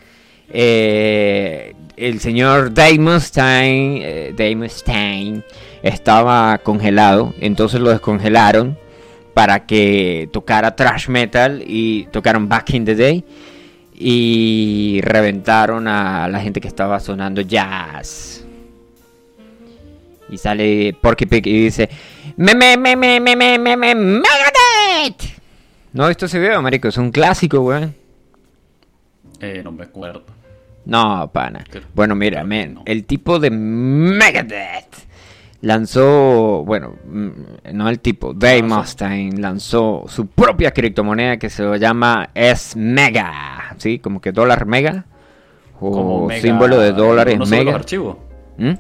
[0.51, 5.45] eh, el señor Damon Stein, eh, Damon
[5.83, 8.79] estaba congelado, entonces lo descongelaron
[9.35, 13.25] para que tocara thrash metal y tocaron Back in the Day
[13.95, 18.45] y reventaron a la gente que estaba sonando jazz.
[20.29, 21.89] Y sale Porky Pig y dice:
[22.37, 23.95] Me, me, me, me, me, me, me, me,
[25.93, 28.02] No, esto se marico, es un clásico, weón.
[29.43, 30.23] Eh, no me acuerdo.
[30.85, 31.65] No, pana.
[31.95, 32.83] Bueno, mira, men, no.
[32.87, 34.97] el tipo de Megadeth
[35.61, 37.29] lanzó, bueno, mm,
[37.73, 38.77] no el tipo, Dave Lanzó.
[38.79, 43.99] Mustaine lanzó su propia criptomoneda que se llama S Mega, ¿sí?
[44.01, 45.05] Como que dólar mega
[45.81, 47.75] o mega- símbolo de dólares sube los mega.
[47.75, 48.17] archivos.
[48.59, 48.73] ¿Mm?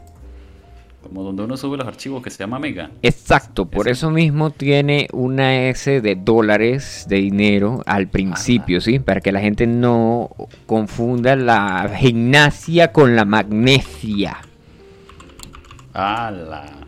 [1.12, 2.90] Como donde uno sube los archivos que se llama Mega.
[3.02, 8.98] Exacto, por eso mismo tiene una S de dólares de dinero al principio, ¿sí?
[8.98, 10.30] Para que la gente no
[10.64, 14.38] confunda la gimnasia con la magnesia.
[15.92, 16.82] ¡Hala!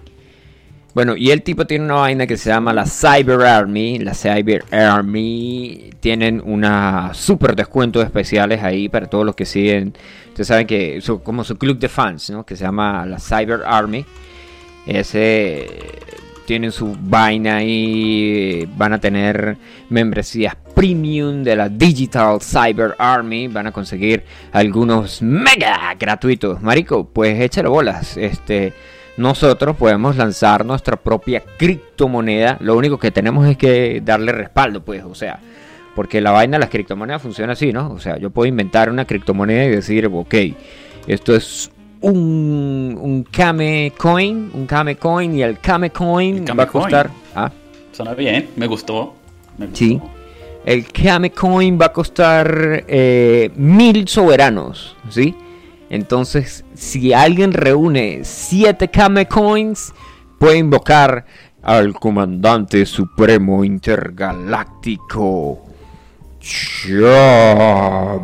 [0.95, 3.99] Bueno, y el tipo tiene una vaina que se llama la Cyber Army.
[3.99, 9.93] La Cyber Army tienen una super descuentos especiales ahí para todos los que siguen.
[10.35, 12.45] Ustedes saben que su- como su club de fans, ¿no?
[12.45, 14.05] Que se llama la Cyber Army.
[14.85, 15.69] Ese
[16.45, 18.69] tienen su vaina ahí.
[18.77, 19.57] Van a tener
[19.91, 23.47] membresías premium de la Digital Cyber Army.
[23.49, 26.61] Van a conseguir algunos mega gratuitos.
[26.61, 28.17] Marico, pues échale bolas.
[28.17, 28.73] Este
[29.17, 32.57] nosotros podemos lanzar nuestra propia criptomoneda.
[32.61, 35.39] Lo único que tenemos es que darle respaldo, pues, o sea,
[35.95, 37.93] porque la vaina de las criptomonedas funciona así, ¿no?
[37.93, 40.35] O sea, yo puedo inventar una criptomoneda y decir, ok,
[41.07, 41.71] esto es
[42.01, 46.69] un, un Kame Coin, un Kame Coin, y el Kame Coin El Kame va a
[46.69, 47.09] costar.
[47.09, 47.21] Coin.
[47.35, 47.51] Ah,
[47.93, 49.15] Suena bien, me gustó.
[49.57, 49.79] Me gustó.
[49.79, 50.01] Sí.
[50.67, 55.35] El Kame Coin va a costar eh, mil soberanos, ¿sí?
[55.91, 59.93] Entonces, si alguien reúne siete Kame Coins,
[60.39, 61.27] puede invocar
[61.63, 65.63] al comandante supremo intergaláctico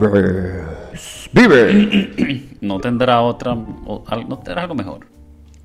[0.00, 1.30] Chávez.
[1.32, 2.46] ¡Vive!
[2.60, 3.52] No tendrá otra.
[3.54, 5.06] o- no tendrá algo mejor.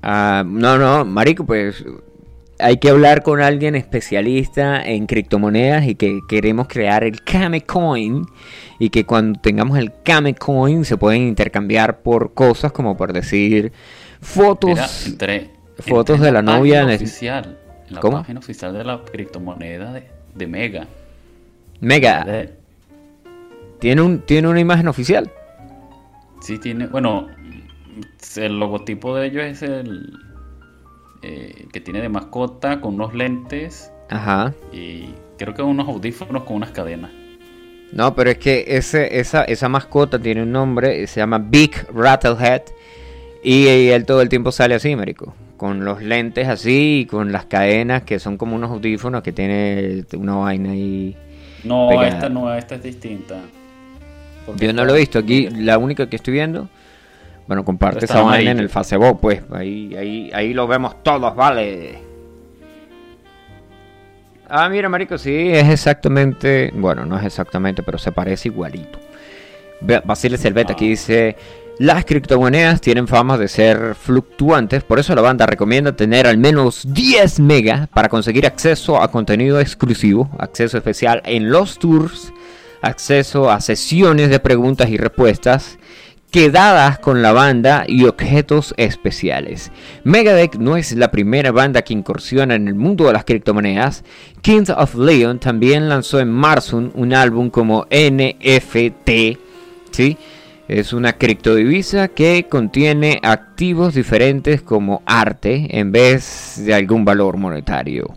[0.02, 1.84] Ah, no, no, marico, pues
[2.58, 8.24] hay que hablar con alguien especialista en criptomonedas y que queremos crear el Kame Coin
[8.78, 13.72] y que cuando tengamos el Kame Coin se pueden intercambiar por cosas como por decir
[14.22, 14.70] fotos.
[14.70, 15.50] Mira, entré.
[15.80, 17.58] fotos entré de la novia página en el- oficial.
[17.88, 18.16] En la ¿Cómo?
[18.18, 20.04] página oficial de la criptomoneda de,
[20.34, 20.86] de Mega.
[21.80, 22.46] Mega,
[23.78, 25.30] tiene un tiene una imagen oficial.
[26.40, 26.86] Sí, tiene.
[26.86, 27.28] Bueno,
[28.36, 30.12] el logotipo de ellos es el.
[31.22, 34.54] eh, que tiene de mascota con unos lentes Ajá.
[34.72, 35.06] y
[35.38, 37.10] creo que unos audífonos con unas cadenas.
[37.92, 42.62] No, pero es que ese, esa, esa mascota tiene un nombre, se llama Big Rattlehead.
[43.42, 45.34] Y, él todo el tiempo sale así, marico.
[45.56, 50.04] Con los lentes así y con las cadenas que son como unos audífonos que tiene
[50.16, 51.16] una vaina ahí.
[51.64, 52.08] No, Pegada.
[52.08, 53.36] esta no, esta es distinta.
[54.44, 56.68] Porque Yo no lo he visto aquí, la única que estoy viendo.
[57.46, 59.42] Bueno, comparte esa vaina en el Facebook, pues.
[59.52, 61.98] Ahí, ahí, ahí lo vemos todos, vale.
[64.48, 66.70] Ah, mira, marico, sí, es exactamente.
[66.74, 68.98] Bueno, no es exactamente, pero se parece igualito.
[69.80, 71.36] Basile Selveta aquí dice,
[71.78, 76.82] las criptomonedas tienen fama de ser fluctuantes, por eso la banda recomienda tener al menos
[76.88, 82.32] 10 megas para conseguir acceso a contenido exclusivo, acceso especial en los tours,
[82.80, 85.78] acceso a sesiones de preguntas y respuestas,
[86.30, 89.70] quedadas con la banda y objetos especiales.
[90.04, 94.04] Megadeth no es la primera banda que incursiona en el mundo de las criptomonedas.
[94.42, 99.38] Kings of Leon también lanzó en marzo un, álbum como NFT,
[99.90, 100.16] ¿sí?
[100.68, 108.14] Es una criptodivisa que contiene activos diferentes como arte en vez de algún valor monetario.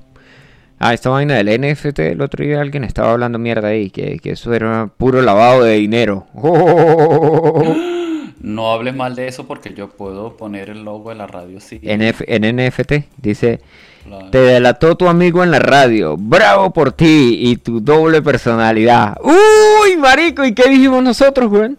[0.79, 4.31] Ah, esta vaina del NFT, el otro día alguien estaba hablando mierda ahí, que, que
[4.31, 6.25] eso era puro lavado de dinero.
[8.41, 11.81] No hables mal de eso porque yo puedo poner el logo de la radio sí.
[11.83, 13.59] NF en NFT dice,
[14.05, 14.29] Claro.
[14.29, 19.17] te delató tu amigo en la radio, bravo por ti y tu doble personalidad.
[19.21, 21.75] Uy, marico, ¿y qué dijimos nosotros, güey?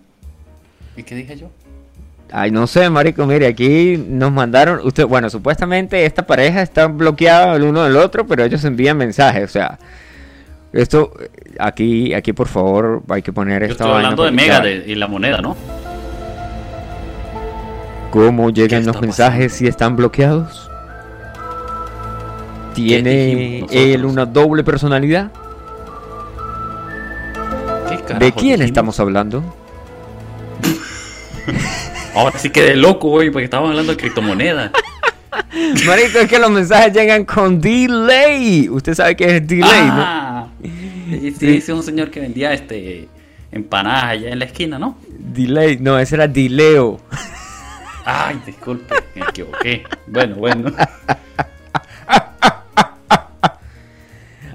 [1.01, 1.47] ¿Y qué dije yo?
[2.31, 7.57] Ay, no sé, marico, mire, aquí nos mandaron, usted, bueno, supuestamente esta pareja está bloqueada
[7.57, 9.79] el uno del otro, pero ellos envían mensajes, o sea,
[10.75, 11.11] esto,
[11.59, 14.95] aquí, aquí por favor, hay que poner Yo esta estoy hablando de Mega de- y
[14.95, 15.57] la moneda, ¿no?
[18.13, 20.71] ¿Cómo llegan ¿Qué los mensajes si están bloqueados?
[22.75, 25.31] ¿Tiene él una doble personalidad?
[27.89, 28.61] ¿Qué ¿De quién dijimos?
[28.61, 29.43] estamos hablando?
[32.15, 34.73] Ahora sí quedé loco, güey, porque estábamos hablando de criptomonedas.
[35.87, 38.69] Marico, es que los mensajes llegan con delay.
[38.69, 39.95] Usted sabe que es delay, ¿no?
[39.97, 40.49] ah,
[41.39, 43.09] sí, es un señor que vendía este
[43.53, 44.97] empanadas allá en la esquina, ¿no?
[45.09, 47.01] Delay, no, ese era dileo.
[48.05, 49.85] Ay, disculpe, me equivoqué.
[50.07, 50.73] Bueno, bueno.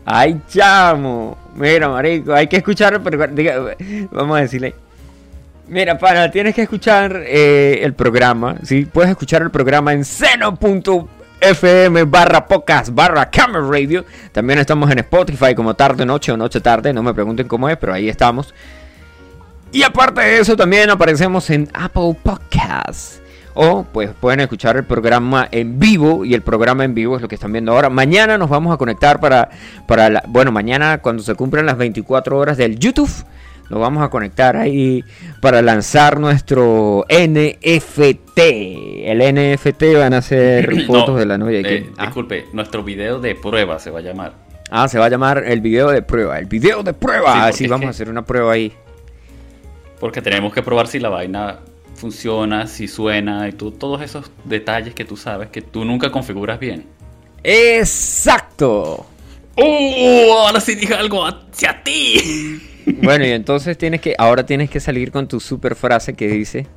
[0.05, 1.37] Ay, chamo.
[1.55, 3.75] Mira, marico, hay que escuchar, pero diga,
[4.11, 4.75] vamos a decirle.
[5.68, 8.86] Mira, para, tienes que escuchar eh, el programa, ¿sí?
[8.86, 14.05] Puedes escuchar el programa en seno.fm barra podcast barra camera radio.
[14.32, 16.93] También estamos en Spotify como tarde, noche o noche tarde.
[16.93, 18.53] No me pregunten cómo es, pero ahí estamos.
[19.72, 23.22] Y aparte de eso, también aparecemos en Apple Podcasts.
[23.55, 27.28] O pues pueden escuchar el programa en vivo y el programa en vivo es lo
[27.28, 27.89] que están viendo ahora.
[27.89, 29.49] Mañana nos vamos a conectar para,
[29.88, 33.09] para la, bueno, mañana cuando se cumplan las 24 horas del YouTube,
[33.70, 35.03] nos vamos a conectar ahí
[35.41, 38.38] para lanzar nuestro NFT.
[38.38, 41.59] El NFT van a ser fotos No, de la novia.
[41.61, 44.34] eh, ah, Disculpe, nuestro video de prueba se va a llamar.
[44.70, 46.38] ah, se va a llamar el video de prueba.
[46.39, 47.32] El video de prueba.
[47.34, 48.72] Sí, Ah, porque sí, es vamos a hacer una prueba ahí.
[49.99, 51.59] Porque tenemos que probar si la vaina
[51.95, 56.59] funciona, si suena y tú, todos esos detalles que tú sabes que tú nunca configuras
[56.59, 56.86] bien.
[57.43, 59.05] Exacto.
[59.55, 60.38] ¡Oh!
[60.47, 62.61] Ahora sí dije algo hacia ti.
[62.86, 66.67] Bueno, y entonces tienes que, ahora tienes que salir con tu super frase que dice.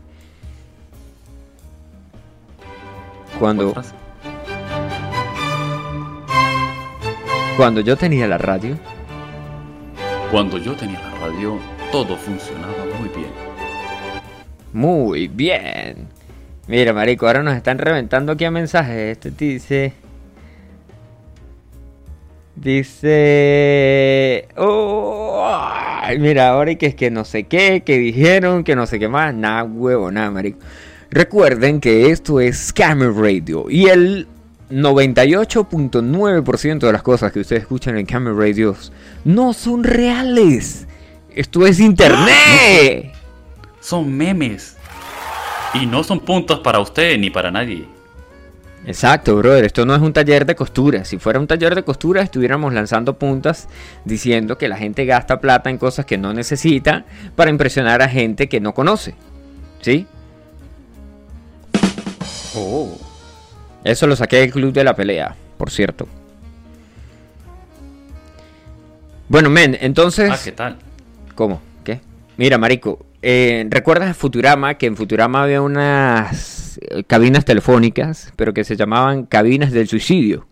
[3.39, 3.73] Cuando,
[7.57, 8.77] cuando yo tenía la radio,
[10.31, 11.59] Cuando yo tenía la radio,
[11.93, 13.31] todo funcionaba muy bien.
[14.73, 16.09] muy bien.
[16.67, 19.13] Mira, marico, ahora nos están reventando aquí a mensajes.
[19.13, 19.93] Este dice.
[22.57, 24.49] Dice.
[24.57, 25.41] Oh,
[26.09, 29.09] ay, mira, ahora que es que no sé qué, que dijeron, que no sé qué
[29.09, 29.35] más.
[29.35, 30.59] Nada, huevo, nada, marico.
[31.11, 34.27] Recuerden que esto es Scammer Radio y el
[34.71, 38.91] 98.9% de las cosas que ustedes escuchan en Camera Radios
[39.25, 40.87] no son reales.
[41.35, 43.13] Esto es internet.
[43.81, 44.79] Son memes.
[45.75, 47.85] Y no son puntos para usted ni para nadie.
[48.87, 49.65] Exacto, brother.
[49.65, 51.05] Esto no es un taller de costura.
[51.05, 53.69] Si fuera un taller de costura, estuviéramos lanzando puntas
[54.05, 57.05] diciendo que la gente gasta plata en cosas que no necesita
[57.37, 59.15] para impresionar a gente que no conoce.
[59.81, 60.07] ¿Sí?
[62.55, 62.97] Oh.
[63.85, 66.09] Eso lo saqué del club de la pelea, por cierto.
[69.29, 70.31] Bueno, men, entonces.
[70.31, 70.79] Ah, ¿qué tal?
[71.35, 71.61] ¿Cómo?
[71.85, 72.01] ¿Qué?
[72.39, 74.75] Mira, marico, eh, ¿recuerdas Futurama?
[74.75, 80.47] Que en Futurama había unas eh, cabinas telefónicas, pero que se llamaban cabinas del suicidio.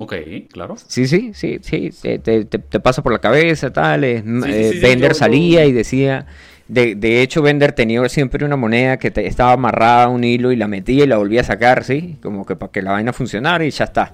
[0.00, 0.14] Ok,
[0.52, 0.76] claro.
[0.86, 4.02] Sí, sí, sí, sí, te, te- te- te pasa por la cabeza, tal.
[4.02, 4.08] Sí,
[4.46, 6.26] eh, Bender yo- salía y decía,
[6.68, 10.52] de, de hecho Bender tenía siempre una moneda que te- estaba amarrada a un hilo
[10.52, 12.16] y la metía y la volvía a sacar, ¿sí?
[12.22, 14.12] Como que para que la vaina funcionara y ya está.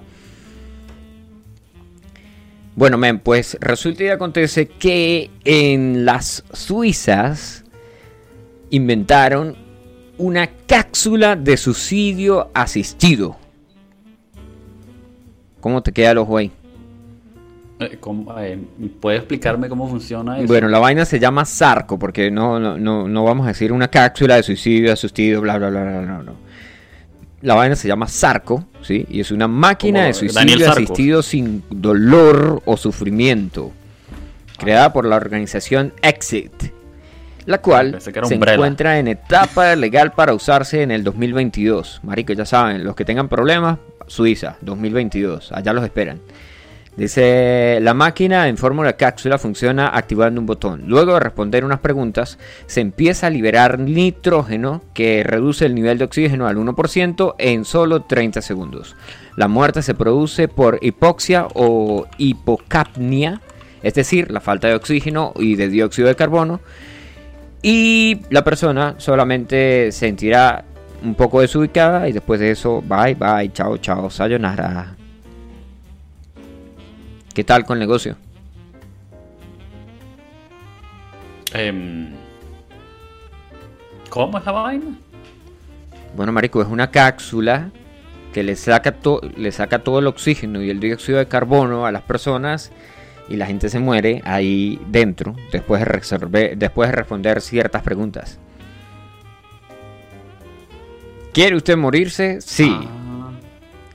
[2.75, 7.63] Bueno, men, pues resulta y acontece que en las Suizas
[8.69, 9.55] inventaron
[10.17, 13.37] una cápsula de suicidio asistido.
[15.59, 16.51] ¿Cómo te queda el ojo ahí?
[17.79, 18.57] Eh, ¿cómo- eh,
[19.01, 20.47] ¿Puede explicarme cómo funciona eso?
[20.47, 23.89] Bueno, la vaina se llama Sarco, porque no, no, no, no vamos a decir una
[23.89, 26.33] cápsula de suicidio, asustido, bla, bla, bla, bla, no, no.
[27.41, 29.05] La vaina se llama Sarco, ¿sí?
[29.09, 33.71] Y es una máquina Como de suicidio asistido sin dolor o sufrimiento,
[34.57, 36.53] creada por la organización Exit,
[37.45, 38.53] la cual se Umbrella.
[38.53, 42.01] encuentra en etapa legal para usarse en el 2022.
[42.03, 46.19] Marico, ya saben, los que tengan problemas, Suiza, 2022, allá los esperan.
[46.97, 50.83] Dice, la máquina en forma de cápsula funciona activando un botón.
[50.87, 56.05] Luego de responder unas preguntas, se empieza a liberar nitrógeno que reduce el nivel de
[56.05, 58.95] oxígeno al 1% en solo 30 segundos.
[59.35, 63.41] La muerte se produce por hipoxia o hipocapnia,
[63.83, 66.61] es decir, la falta de oxígeno y de dióxido de carbono.
[67.61, 70.65] Y la persona solamente sentirá
[71.03, 74.95] un poco desubicada y después de eso, bye, bye, chao, chao, sayonara.
[77.33, 78.15] ¿Qué tal con el negocio?
[81.53, 82.13] Em,
[84.09, 84.97] ¿Cómo es la vaina?
[86.15, 87.71] Bueno, marico, es una cápsula
[88.33, 88.95] que le saca,
[89.35, 92.71] le saca todo el oxígeno y el dióxido de carbono a las personas
[93.29, 98.37] y la gente se muere ahí dentro después de, resolver- después de responder ciertas preguntas.
[101.33, 102.39] ¿Quiere usted morirse?
[102.41, 102.69] Sí.
[102.71, 103.31] Ah,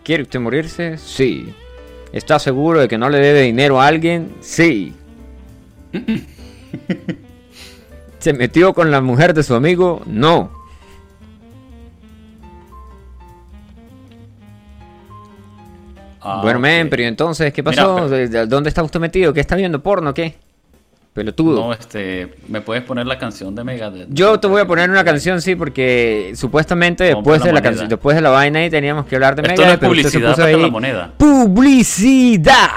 [0.02, 0.98] ¿Quiere usted morirse?
[0.98, 1.54] Sí.
[2.12, 4.32] ¿Está seguro de que no le debe dinero a alguien?
[4.40, 4.92] Sí.
[8.18, 10.02] ¿Se metió con la mujer de su amigo?
[10.06, 10.50] No.
[16.22, 17.94] Ah, bueno, men, pero ¿y entonces, ¿qué Mira, pasó?
[17.96, 19.32] pero- ¿De- de- ¿Dónde está usted metido?
[19.32, 20.12] ¿Qué está viendo porno?
[20.14, 20.34] ¿Qué?
[21.12, 21.60] Pelotudo.
[21.66, 24.08] No, este, ¿me puedes poner la canción de Megadeth?
[24.10, 27.86] Yo te voy a poner una canción, sí, porque supuestamente después de la moneda.
[27.88, 30.02] después de la vaina ahí teníamos que hablar de Esto no Megadeth, es pero usted
[30.08, 31.12] se publicidad, puso ahí la moneda.
[31.18, 32.68] ¡Publicidad!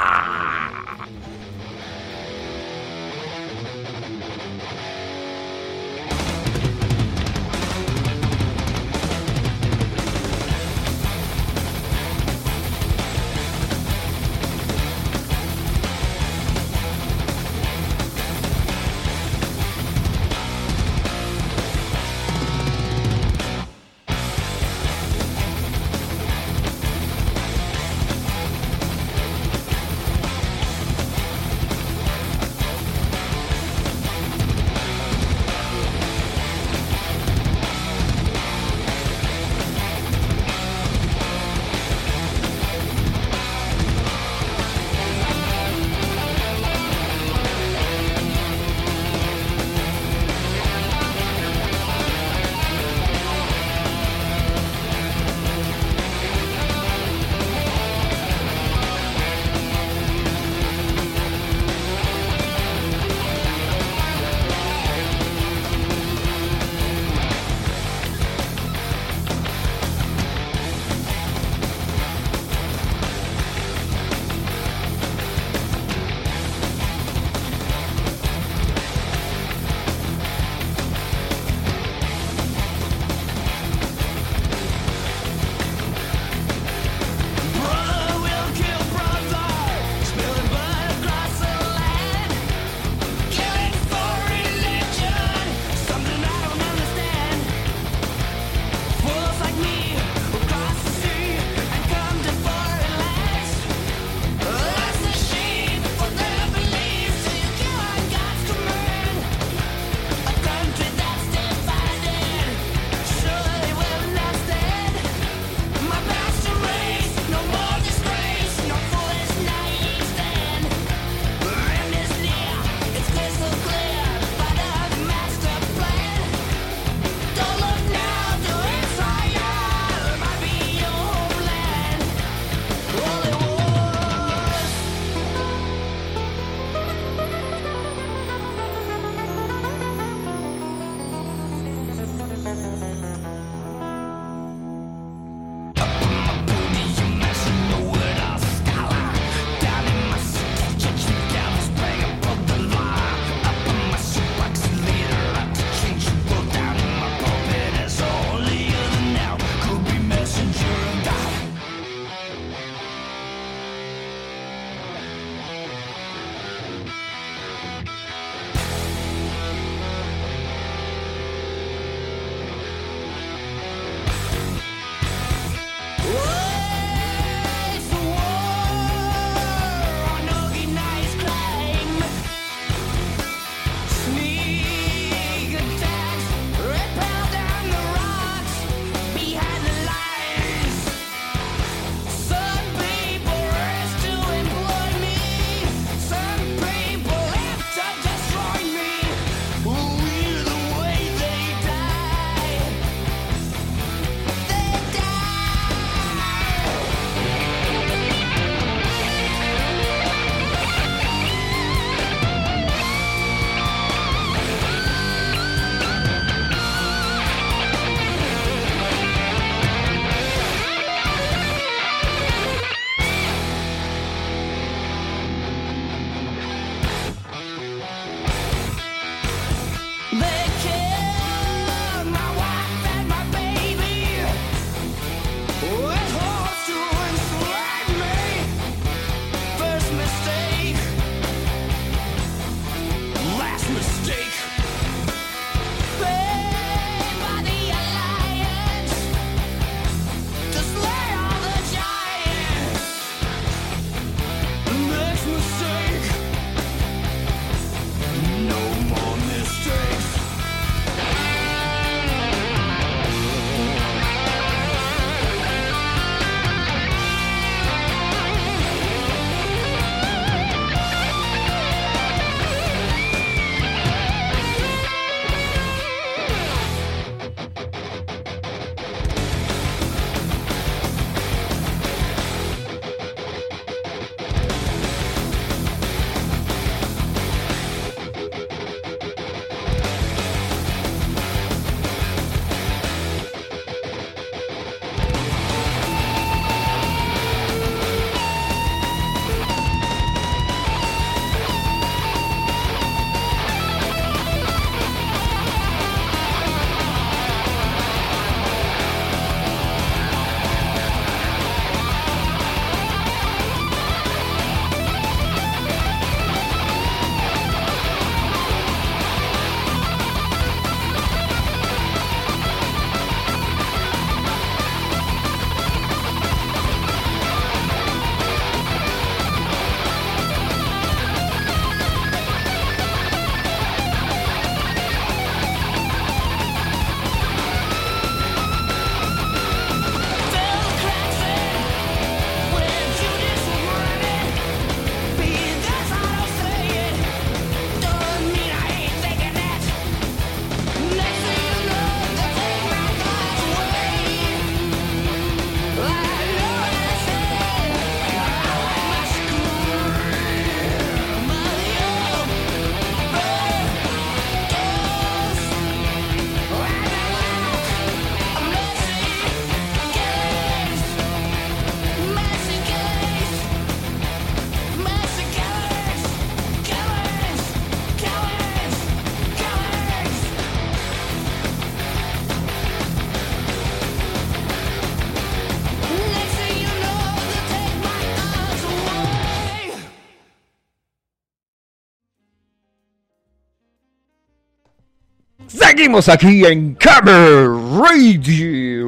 [395.76, 397.48] Seguimos aquí en Camera
[397.82, 398.86] Radio.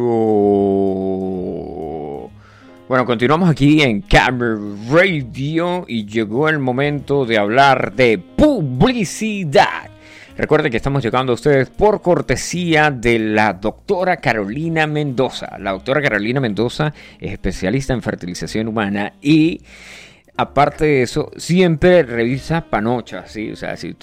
[2.88, 4.56] Bueno, continuamos aquí en Camera
[4.92, 9.90] Radio y llegó el momento de hablar de publicidad.
[10.38, 15.58] Recuerden que estamos llegando a ustedes por cortesía de la doctora Carolina Mendoza.
[15.58, 19.60] La doctora Carolina Mendoza es especialista en fertilización humana y
[20.38, 23.50] aparte de eso, siempre revisa panochas, ¿sí?
[23.52, 23.96] O sea, si-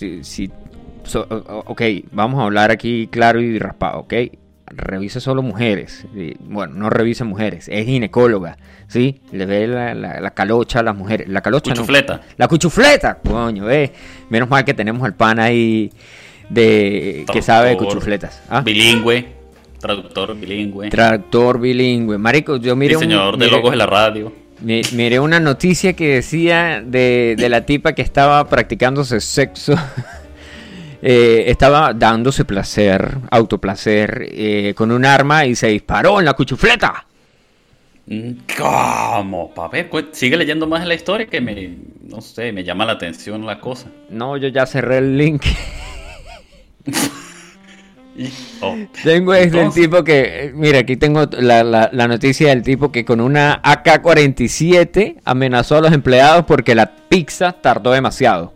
[1.05, 1.27] so-
[1.67, 1.83] ok,
[2.13, 4.15] vamos a hablar aquí claro y raspado, ¿ok?
[4.67, 6.07] Revisa solo mujeres.
[6.41, 8.57] Bueno, no revisa mujeres, es ginecóloga,
[8.89, 9.21] ¿sí?
[9.31, 11.29] Le ve la, la- la calocha a las mujeres.
[11.29, 11.77] La calocha no.
[11.77, 12.21] Cuchufleta.
[12.39, 13.93] La cuchufleta, coño, eh.
[14.31, 15.91] Menos mal que tenemos al pan ahí
[16.49, 18.43] de que sabe de cuchufletas.
[18.49, 18.61] ¿ah?
[18.63, 19.27] Bilingüe.
[19.79, 20.89] Traductor bilingüe.
[20.91, 22.17] Traductor bilingüe.
[22.17, 24.33] Marico, yo miré un- diseñador de miré- logos de la radio.
[24.61, 29.75] Mi- miré una noticia que decía de, de la tipa que estaba practicándose sexo.
[31.03, 37.07] eh, estaba dándose placer, autoplacer, eh, con un arma y se disparó en la cuchufleta.
[38.59, 39.53] ¿Cómo?
[39.55, 41.77] Papi, sigue leyendo más la historia que me,
[42.09, 43.89] no sé, me llama la atención la cosa.
[44.11, 45.43] No, yo ya cerré el link.
[48.61, 52.63] Oh, Tengo este el entonces, tipo que, mira, aquí tengo la, la- la noticia del
[52.63, 58.53] tipo que con una AK-47 amenazó a los empleados porque la pizza tardó demasiado.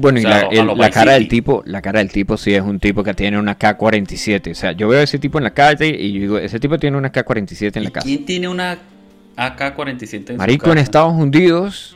[0.00, 2.78] Bueno, O y la, el- cara del tipo, la cara del tipo sí es un
[2.80, 4.52] tipo que tiene una AK-47.
[4.52, 6.78] O sea, yo veo a ese tipo en la calle y yo digo, ese tipo
[6.78, 8.06] tiene una AK-47 en ¿y la casa.
[8.06, 8.78] ¿Quién tiene una
[9.36, 10.82] AK-47 en su Marico, en casa?
[10.82, 11.94] Estados Unidos.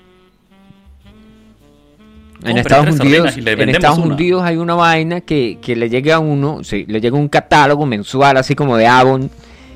[2.45, 4.15] En Estados Unidos, en Estados una.
[4.15, 7.87] Unidos hay una vaina que, que le llega a uno, sí, le llega un catálogo
[7.87, 9.31] mensual así como de Avon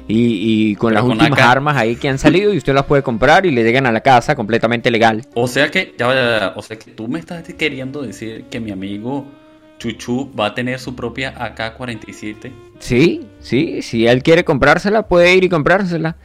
[0.08, 2.84] y, y con Pero las con últimas armas ahí que han salido y usted las
[2.84, 5.22] puede comprar y le llegan a la casa completamente legal.
[5.34, 8.60] O sea que, ya, ya, ya, o sea que tú me estás queriendo decir que
[8.60, 9.26] mi amigo
[9.78, 12.50] Chuchu va a tener su propia AK-47.
[12.78, 16.16] Sí, sí, si él quiere comprársela puede ir y comprársela.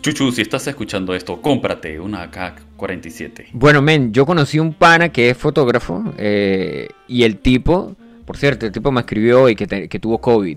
[0.00, 3.48] Chuchu, si estás escuchando esto, cómprate una AK-47.
[3.52, 8.64] Bueno, men, yo conocí un pana que es fotógrafo eh, y el tipo, por cierto,
[8.64, 10.56] el tipo me escribió hoy que, te- que tuvo COVID.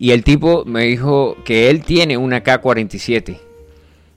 [0.00, 3.38] Y el tipo me dijo que él tiene una K-47.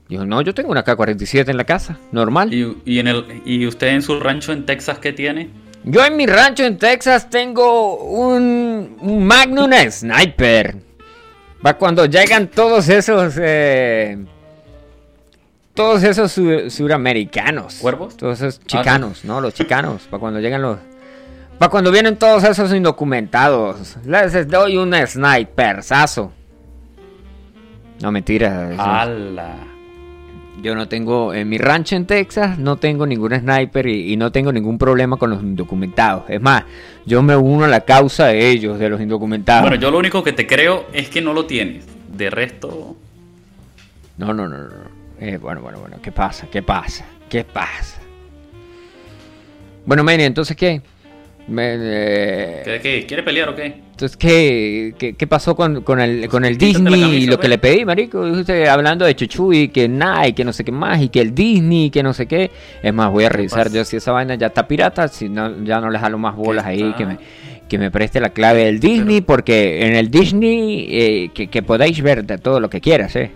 [0.08, 2.52] Dijo, no, yo tengo una K-47 en la casa, normal.
[2.54, 5.50] ¿Y, y en el, ¿Y usted en su rancho en Texas qué tiene?
[5.84, 10.76] Yo en mi rancho en Texas tengo un, un Magnum Sniper.
[11.64, 13.34] Va cuando llegan todos esos...
[13.38, 14.16] eh,
[15.74, 17.74] todos esos su- suramericanos.
[17.74, 18.16] ¿Cuervos?
[18.16, 19.40] Todos esos Ah, chicanos, ¿no?
[19.42, 20.02] Los chicanos.
[20.08, 20.78] Para cuando llegan los...
[21.58, 23.96] Para cuando vienen todos esos indocumentados.
[24.04, 26.32] Les doy un sniperzazo.
[28.02, 28.72] No, mentira.
[28.72, 29.56] eso- ¡Hala!
[30.62, 34.32] yo no tengo, en mi rancho en Texas, no tengo ningún sniper y, y no
[34.32, 36.22] tengo ningún problema con los indocumentados.
[36.28, 36.64] Es más,
[37.04, 39.60] yo me uno a la causa de ellos, de los indocumentados.
[39.68, 41.84] Bueno, yo lo único que te creo es que no lo tienes.
[42.08, 42.96] De resto,
[44.16, 44.70] No, no, no, no.
[45.20, 46.46] Eh, bueno, bueno, bueno, ¿qué pasa?
[46.50, 47.04] ¿Qué pasa?
[47.28, 48.00] ¿Qué pasa?
[49.84, 50.80] Bueno, Manny, entonces, ¿qué?
[51.46, 53.06] Me- eh, ¿qué, qué?
[53.06, 53.66] ¿quiere pelear o qué?
[53.66, 57.48] Entonces, ¿qué, qué, qué pasó con, con el, con el Disney y lo que pues.
[57.50, 58.20] le pedí, marico?
[58.22, 61.20] Usted hablando de Chuchu y que nada, y que no sé qué más, y que
[61.20, 62.50] el Disney, y que no sé qué.
[62.82, 65.80] Es más, voy a revisar yo si esa vaina ya está pirata, si no, ya
[65.80, 66.96] no le jalo más bolas ahí, está?
[66.96, 67.18] que me,
[67.68, 72.02] que me preste la clave del Disney, porque en el Disney, eh, que, que podáis
[72.02, 73.30] ver de todo lo que quieras, ¿eh?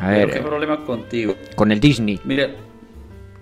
[0.00, 1.34] A Pero ver, ¿Qué problema contigo?
[1.54, 2.20] con el Disney.
[2.24, 2.50] Mira,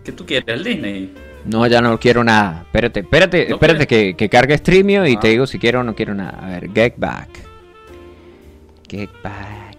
[0.05, 0.47] ¿qué tú quieres?
[0.47, 1.11] ¿El Disney?
[1.47, 2.62] No, ya no quiero nada.
[2.66, 5.20] Espérate, espérate, ¿No espérate que, que cargue Streamio y Ah.
[5.20, 6.38] te digo si quiero o no quiero nada.
[6.44, 7.28] A ver, get back.
[8.88, 9.76] Get back.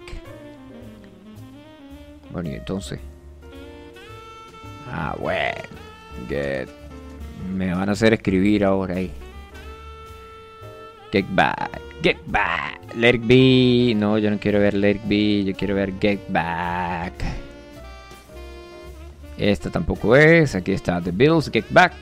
[2.31, 2.99] Bueno, y entonces.
[4.91, 5.51] Ah, bueno.
[6.29, 6.69] Get.
[7.53, 9.11] Me van a hacer escribir ahora ahí.
[11.11, 11.81] Get back.
[12.01, 12.79] Get back.
[12.95, 13.93] Let it be.
[13.95, 15.43] No, yo no quiero ver Let it be.
[15.43, 17.13] Yo quiero ver Get back.
[19.37, 20.55] Esta tampoco es.
[20.55, 21.93] Aquí está The Bills Get Back.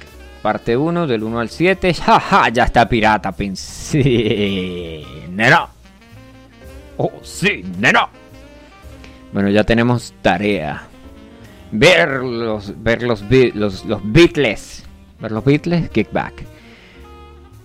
[0.42, 1.94] Parte 1 del 1 al 7.
[2.06, 5.04] Jaja, ya está pirata, pensé.
[5.30, 5.70] Neno.
[6.98, 8.10] Oh, sí, neno.
[9.34, 10.88] Bueno, ya tenemos tarea.
[11.72, 13.24] Ver los, ver los,
[13.54, 14.84] los, los Beatles.
[15.20, 16.46] Ver los Beatles, Get Back.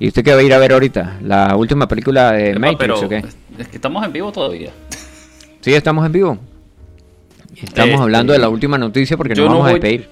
[0.00, 1.18] ¿Y usted qué va a ir a ver ahorita?
[1.22, 3.22] ¿La última película de Epa, Matrix o qué?
[3.58, 4.70] es que estamos en vivo todavía.
[5.60, 6.38] Sí, estamos en vivo.
[7.54, 10.08] Estamos Este, hablando de la última noticia porque nos no vamos a despedir.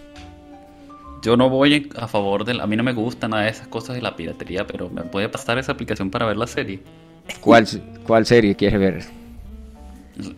[1.23, 2.61] Yo no voy en- a favor del...
[2.61, 5.29] A mí no me gusta nada de esas cosas de la piratería, pero ¿me puede
[5.29, 6.81] pasar esa aplicación para ver la serie?
[7.41, 7.67] ¿Cuál,
[8.07, 9.05] ¿Cuál serie quieres ver?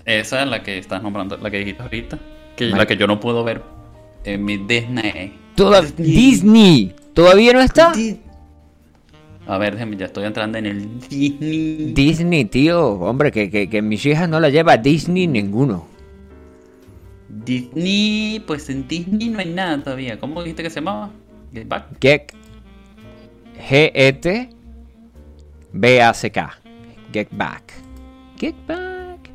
[0.04, 2.18] Esa es la que estás nombrando, la que dijiste ahorita.
[2.56, 2.78] Que Mike.
[2.78, 3.62] la que yo no puedo ver
[4.24, 5.32] en mi Disney.
[5.54, 6.94] Toda Disney.
[7.14, 7.92] ¿Todavía no está?
[9.46, 11.92] A ver, déjame, ya estoy entrando en el Disney.
[11.94, 12.90] Disney, tío.
[13.00, 15.86] Hombre, que, que, que mis hijas no la lleva a Disney ninguno.
[17.44, 20.18] Disney, pues en Disney no hay nada todavía.
[20.18, 21.10] ¿Cómo dijiste que se llamaba?
[21.52, 21.86] Get Back.
[22.00, 22.32] Get
[23.68, 24.50] G-E-T
[25.72, 26.58] B-A-C-K.
[27.12, 27.72] Get Back.
[28.38, 29.30] Get Back.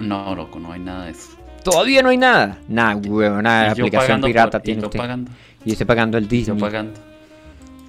[0.00, 1.30] No, loco, no hay nada de eso.
[1.64, 2.58] Todavía no hay nada.
[2.68, 3.64] Nada, huevo, nada.
[3.72, 4.98] Y yo aplicación pirata por- y tiene yo usted.
[4.98, 5.30] pagando.
[5.64, 6.58] Y estoy pagando el Yo Disney.
[6.58, 7.00] pagando.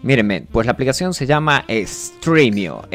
[0.01, 2.87] Mírenme, pues la aplicación se llama Streamio.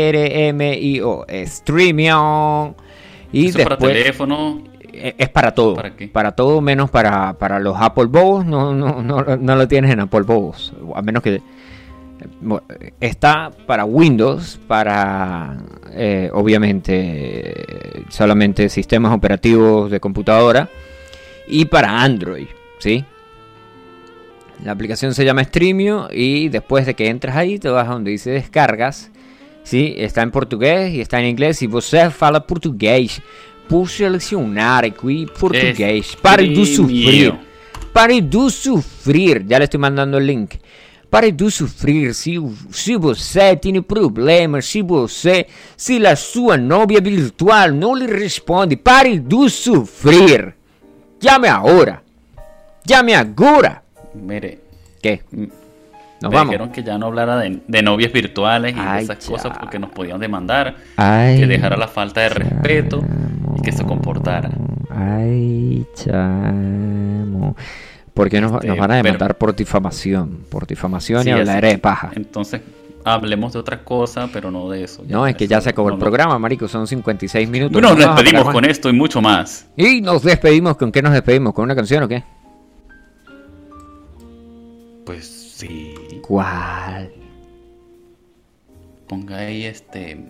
[0.00, 1.26] S-T-R-M-I-O.
[1.46, 2.74] Streamio.
[3.32, 3.92] Y Eso para después.
[3.94, 4.62] teléfono.
[5.02, 5.76] Eh, Es para todo.
[5.76, 6.10] ¿Para qué?
[6.36, 8.44] todo menos para, para los Apple Bobos.
[8.44, 10.72] No, no, no, no lo tienes en Apple Bobos.
[10.94, 11.40] A menos que.
[12.40, 12.62] bueno,
[13.00, 15.56] Está para Windows, para
[15.92, 20.68] eh, obviamente eh, solamente sistemas operativos de computadora
[21.48, 22.46] y para Android,
[22.78, 23.04] ¿sí?
[24.64, 28.10] La aplicación se llama Streamio y después de que entras ahí te vas a donde
[28.10, 29.10] dice descargas,
[29.62, 29.94] ¿sí?
[29.96, 31.58] Está en portugués y está en inglés.
[31.58, 33.22] Si você fala português,
[33.70, 36.16] por seleccionar aqui português.
[36.16, 37.34] Pare de sofrer.
[37.92, 39.44] Pare de sofrer.
[39.48, 40.58] Já le estou mandando o link.
[41.08, 42.34] Pare de sofrer se,
[42.70, 45.46] se você tem problemas, se você,
[45.76, 50.54] se a sua novia virtual não lhe responde, pare de sofrer.
[51.20, 52.02] Llame agora.
[52.84, 53.82] Llame agora.
[54.14, 54.58] Mire,
[55.00, 55.20] ¿Qué?
[55.30, 56.50] Nos me vamos.
[56.50, 59.30] dijeron que ya no hablara de, de novias virtuales y Ay, de esas ya.
[59.32, 60.76] cosas porque nos podían demandar.
[60.96, 63.02] Ay, que dejara la falta de respeto
[63.56, 64.50] y que se comportara.
[64.90, 67.56] Ay, chamo.
[68.14, 70.40] Porque nos, Este, nos van a pero- demandar por difamación.
[70.50, 72.10] Por difamación Sí, y así hablaré de paja.
[72.14, 72.60] Entonces,
[73.04, 75.02] hablemos de otra cosa, pero no de eso.
[75.08, 76.68] No, es que ya se acabó no, el programa, marico.
[76.68, 77.72] Son 56 minutos.
[77.72, 79.66] Bueno, nos No despedimos hablar con esto y mucho más.
[79.76, 80.76] Y nos despedimos.
[80.76, 81.54] ¿Con qué nos despedimos?
[81.54, 82.22] ¿Con una canción o qué?
[85.06, 85.26] Pues
[85.56, 85.94] sí.
[86.22, 87.10] ¿Cuál?
[89.08, 90.24] Ponga ahí este.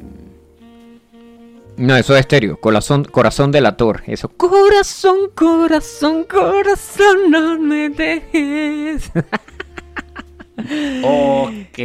[1.81, 2.61] No, eso es estéreo.
[2.61, 4.03] Corazón, corazón delator.
[4.07, 4.29] Eso.
[4.29, 9.11] Corazón, corazón, corazón, no me dejes.
[11.03, 11.79] Ok.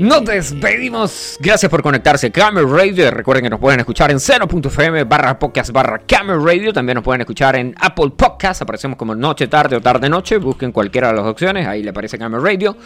[0.00, 1.38] Nos despedimos.
[1.40, 3.10] Gracias por conectarse Camel Radio.
[3.10, 6.72] Recuerden que nos pueden escuchar en seno.fm barra podcast barra Camel Radio.
[6.72, 8.62] También nos pueden escuchar en Apple Podcast.
[8.62, 10.38] Aparecemos como noche, tarde o tarde, noche.
[10.38, 11.66] Busquen cualquiera de las opciones.
[11.66, 12.76] Ahí le aparece Camel Radio.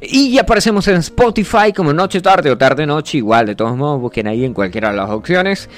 [0.00, 3.18] Y aparecemos en Spotify como noche, tarde o tarde, noche.
[3.18, 5.68] Igual, de todos modos, busquen ahí en cualquiera de las opciones.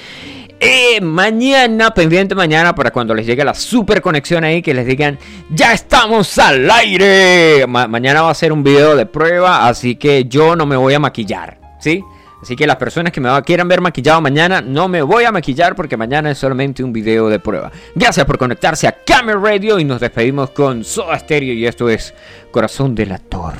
[0.63, 5.17] Eh, mañana, pendiente mañana, para cuando les llegue la super conexión ahí, que les digan,
[5.49, 7.65] ya estamos al aire.
[7.67, 10.93] Ma- mañana va a ser un video de prueba, así que yo no me voy
[10.93, 12.03] a maquillar, ¿sí?
[12.43, 15.75] Así que las personas que me quieran ver maquillado mañana, no me voy a maquillar
[15.75, 17.71] porque mañana es solamente un video de prueba.
[17.95, 22.13] Gracias por conectarse a Camel Radio y nos despedimos con Soda Stereo y esto es
[22.51, 23.53] Corazón de la Tor.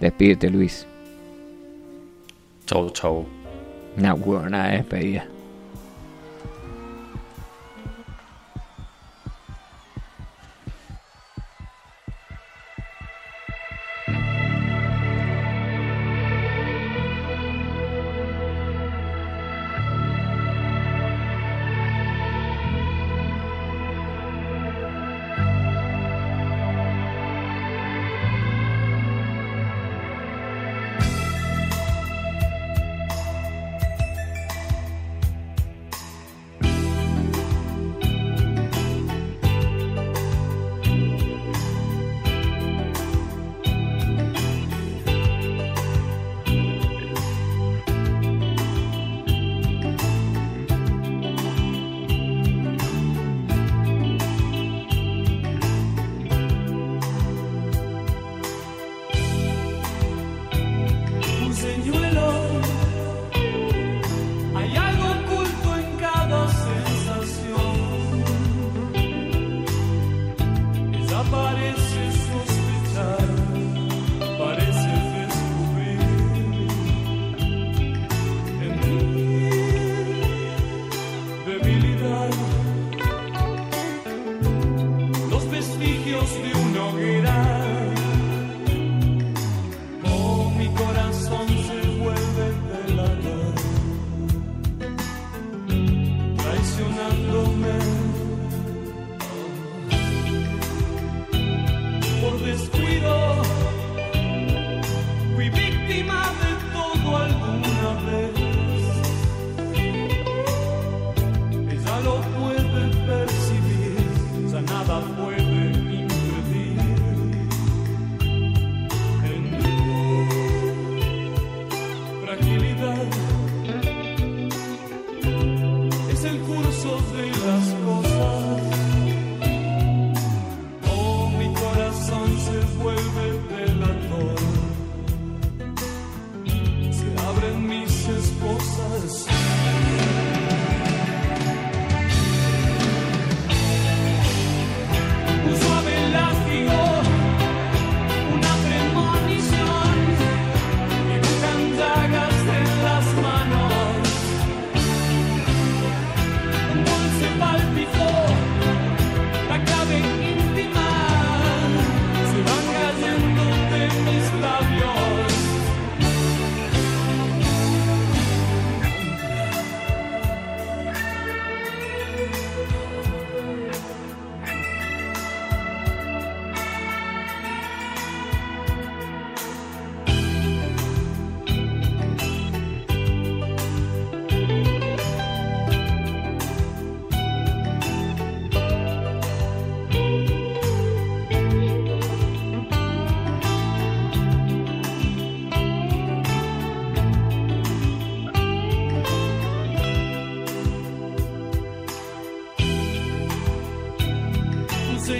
[0.00, 0.86] Despídete, Luis.
[2.66, 3.26] Chau, chau.
[3.96, 5.26] Una buena despedida.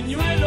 [0.04, 0.43] Señuelo.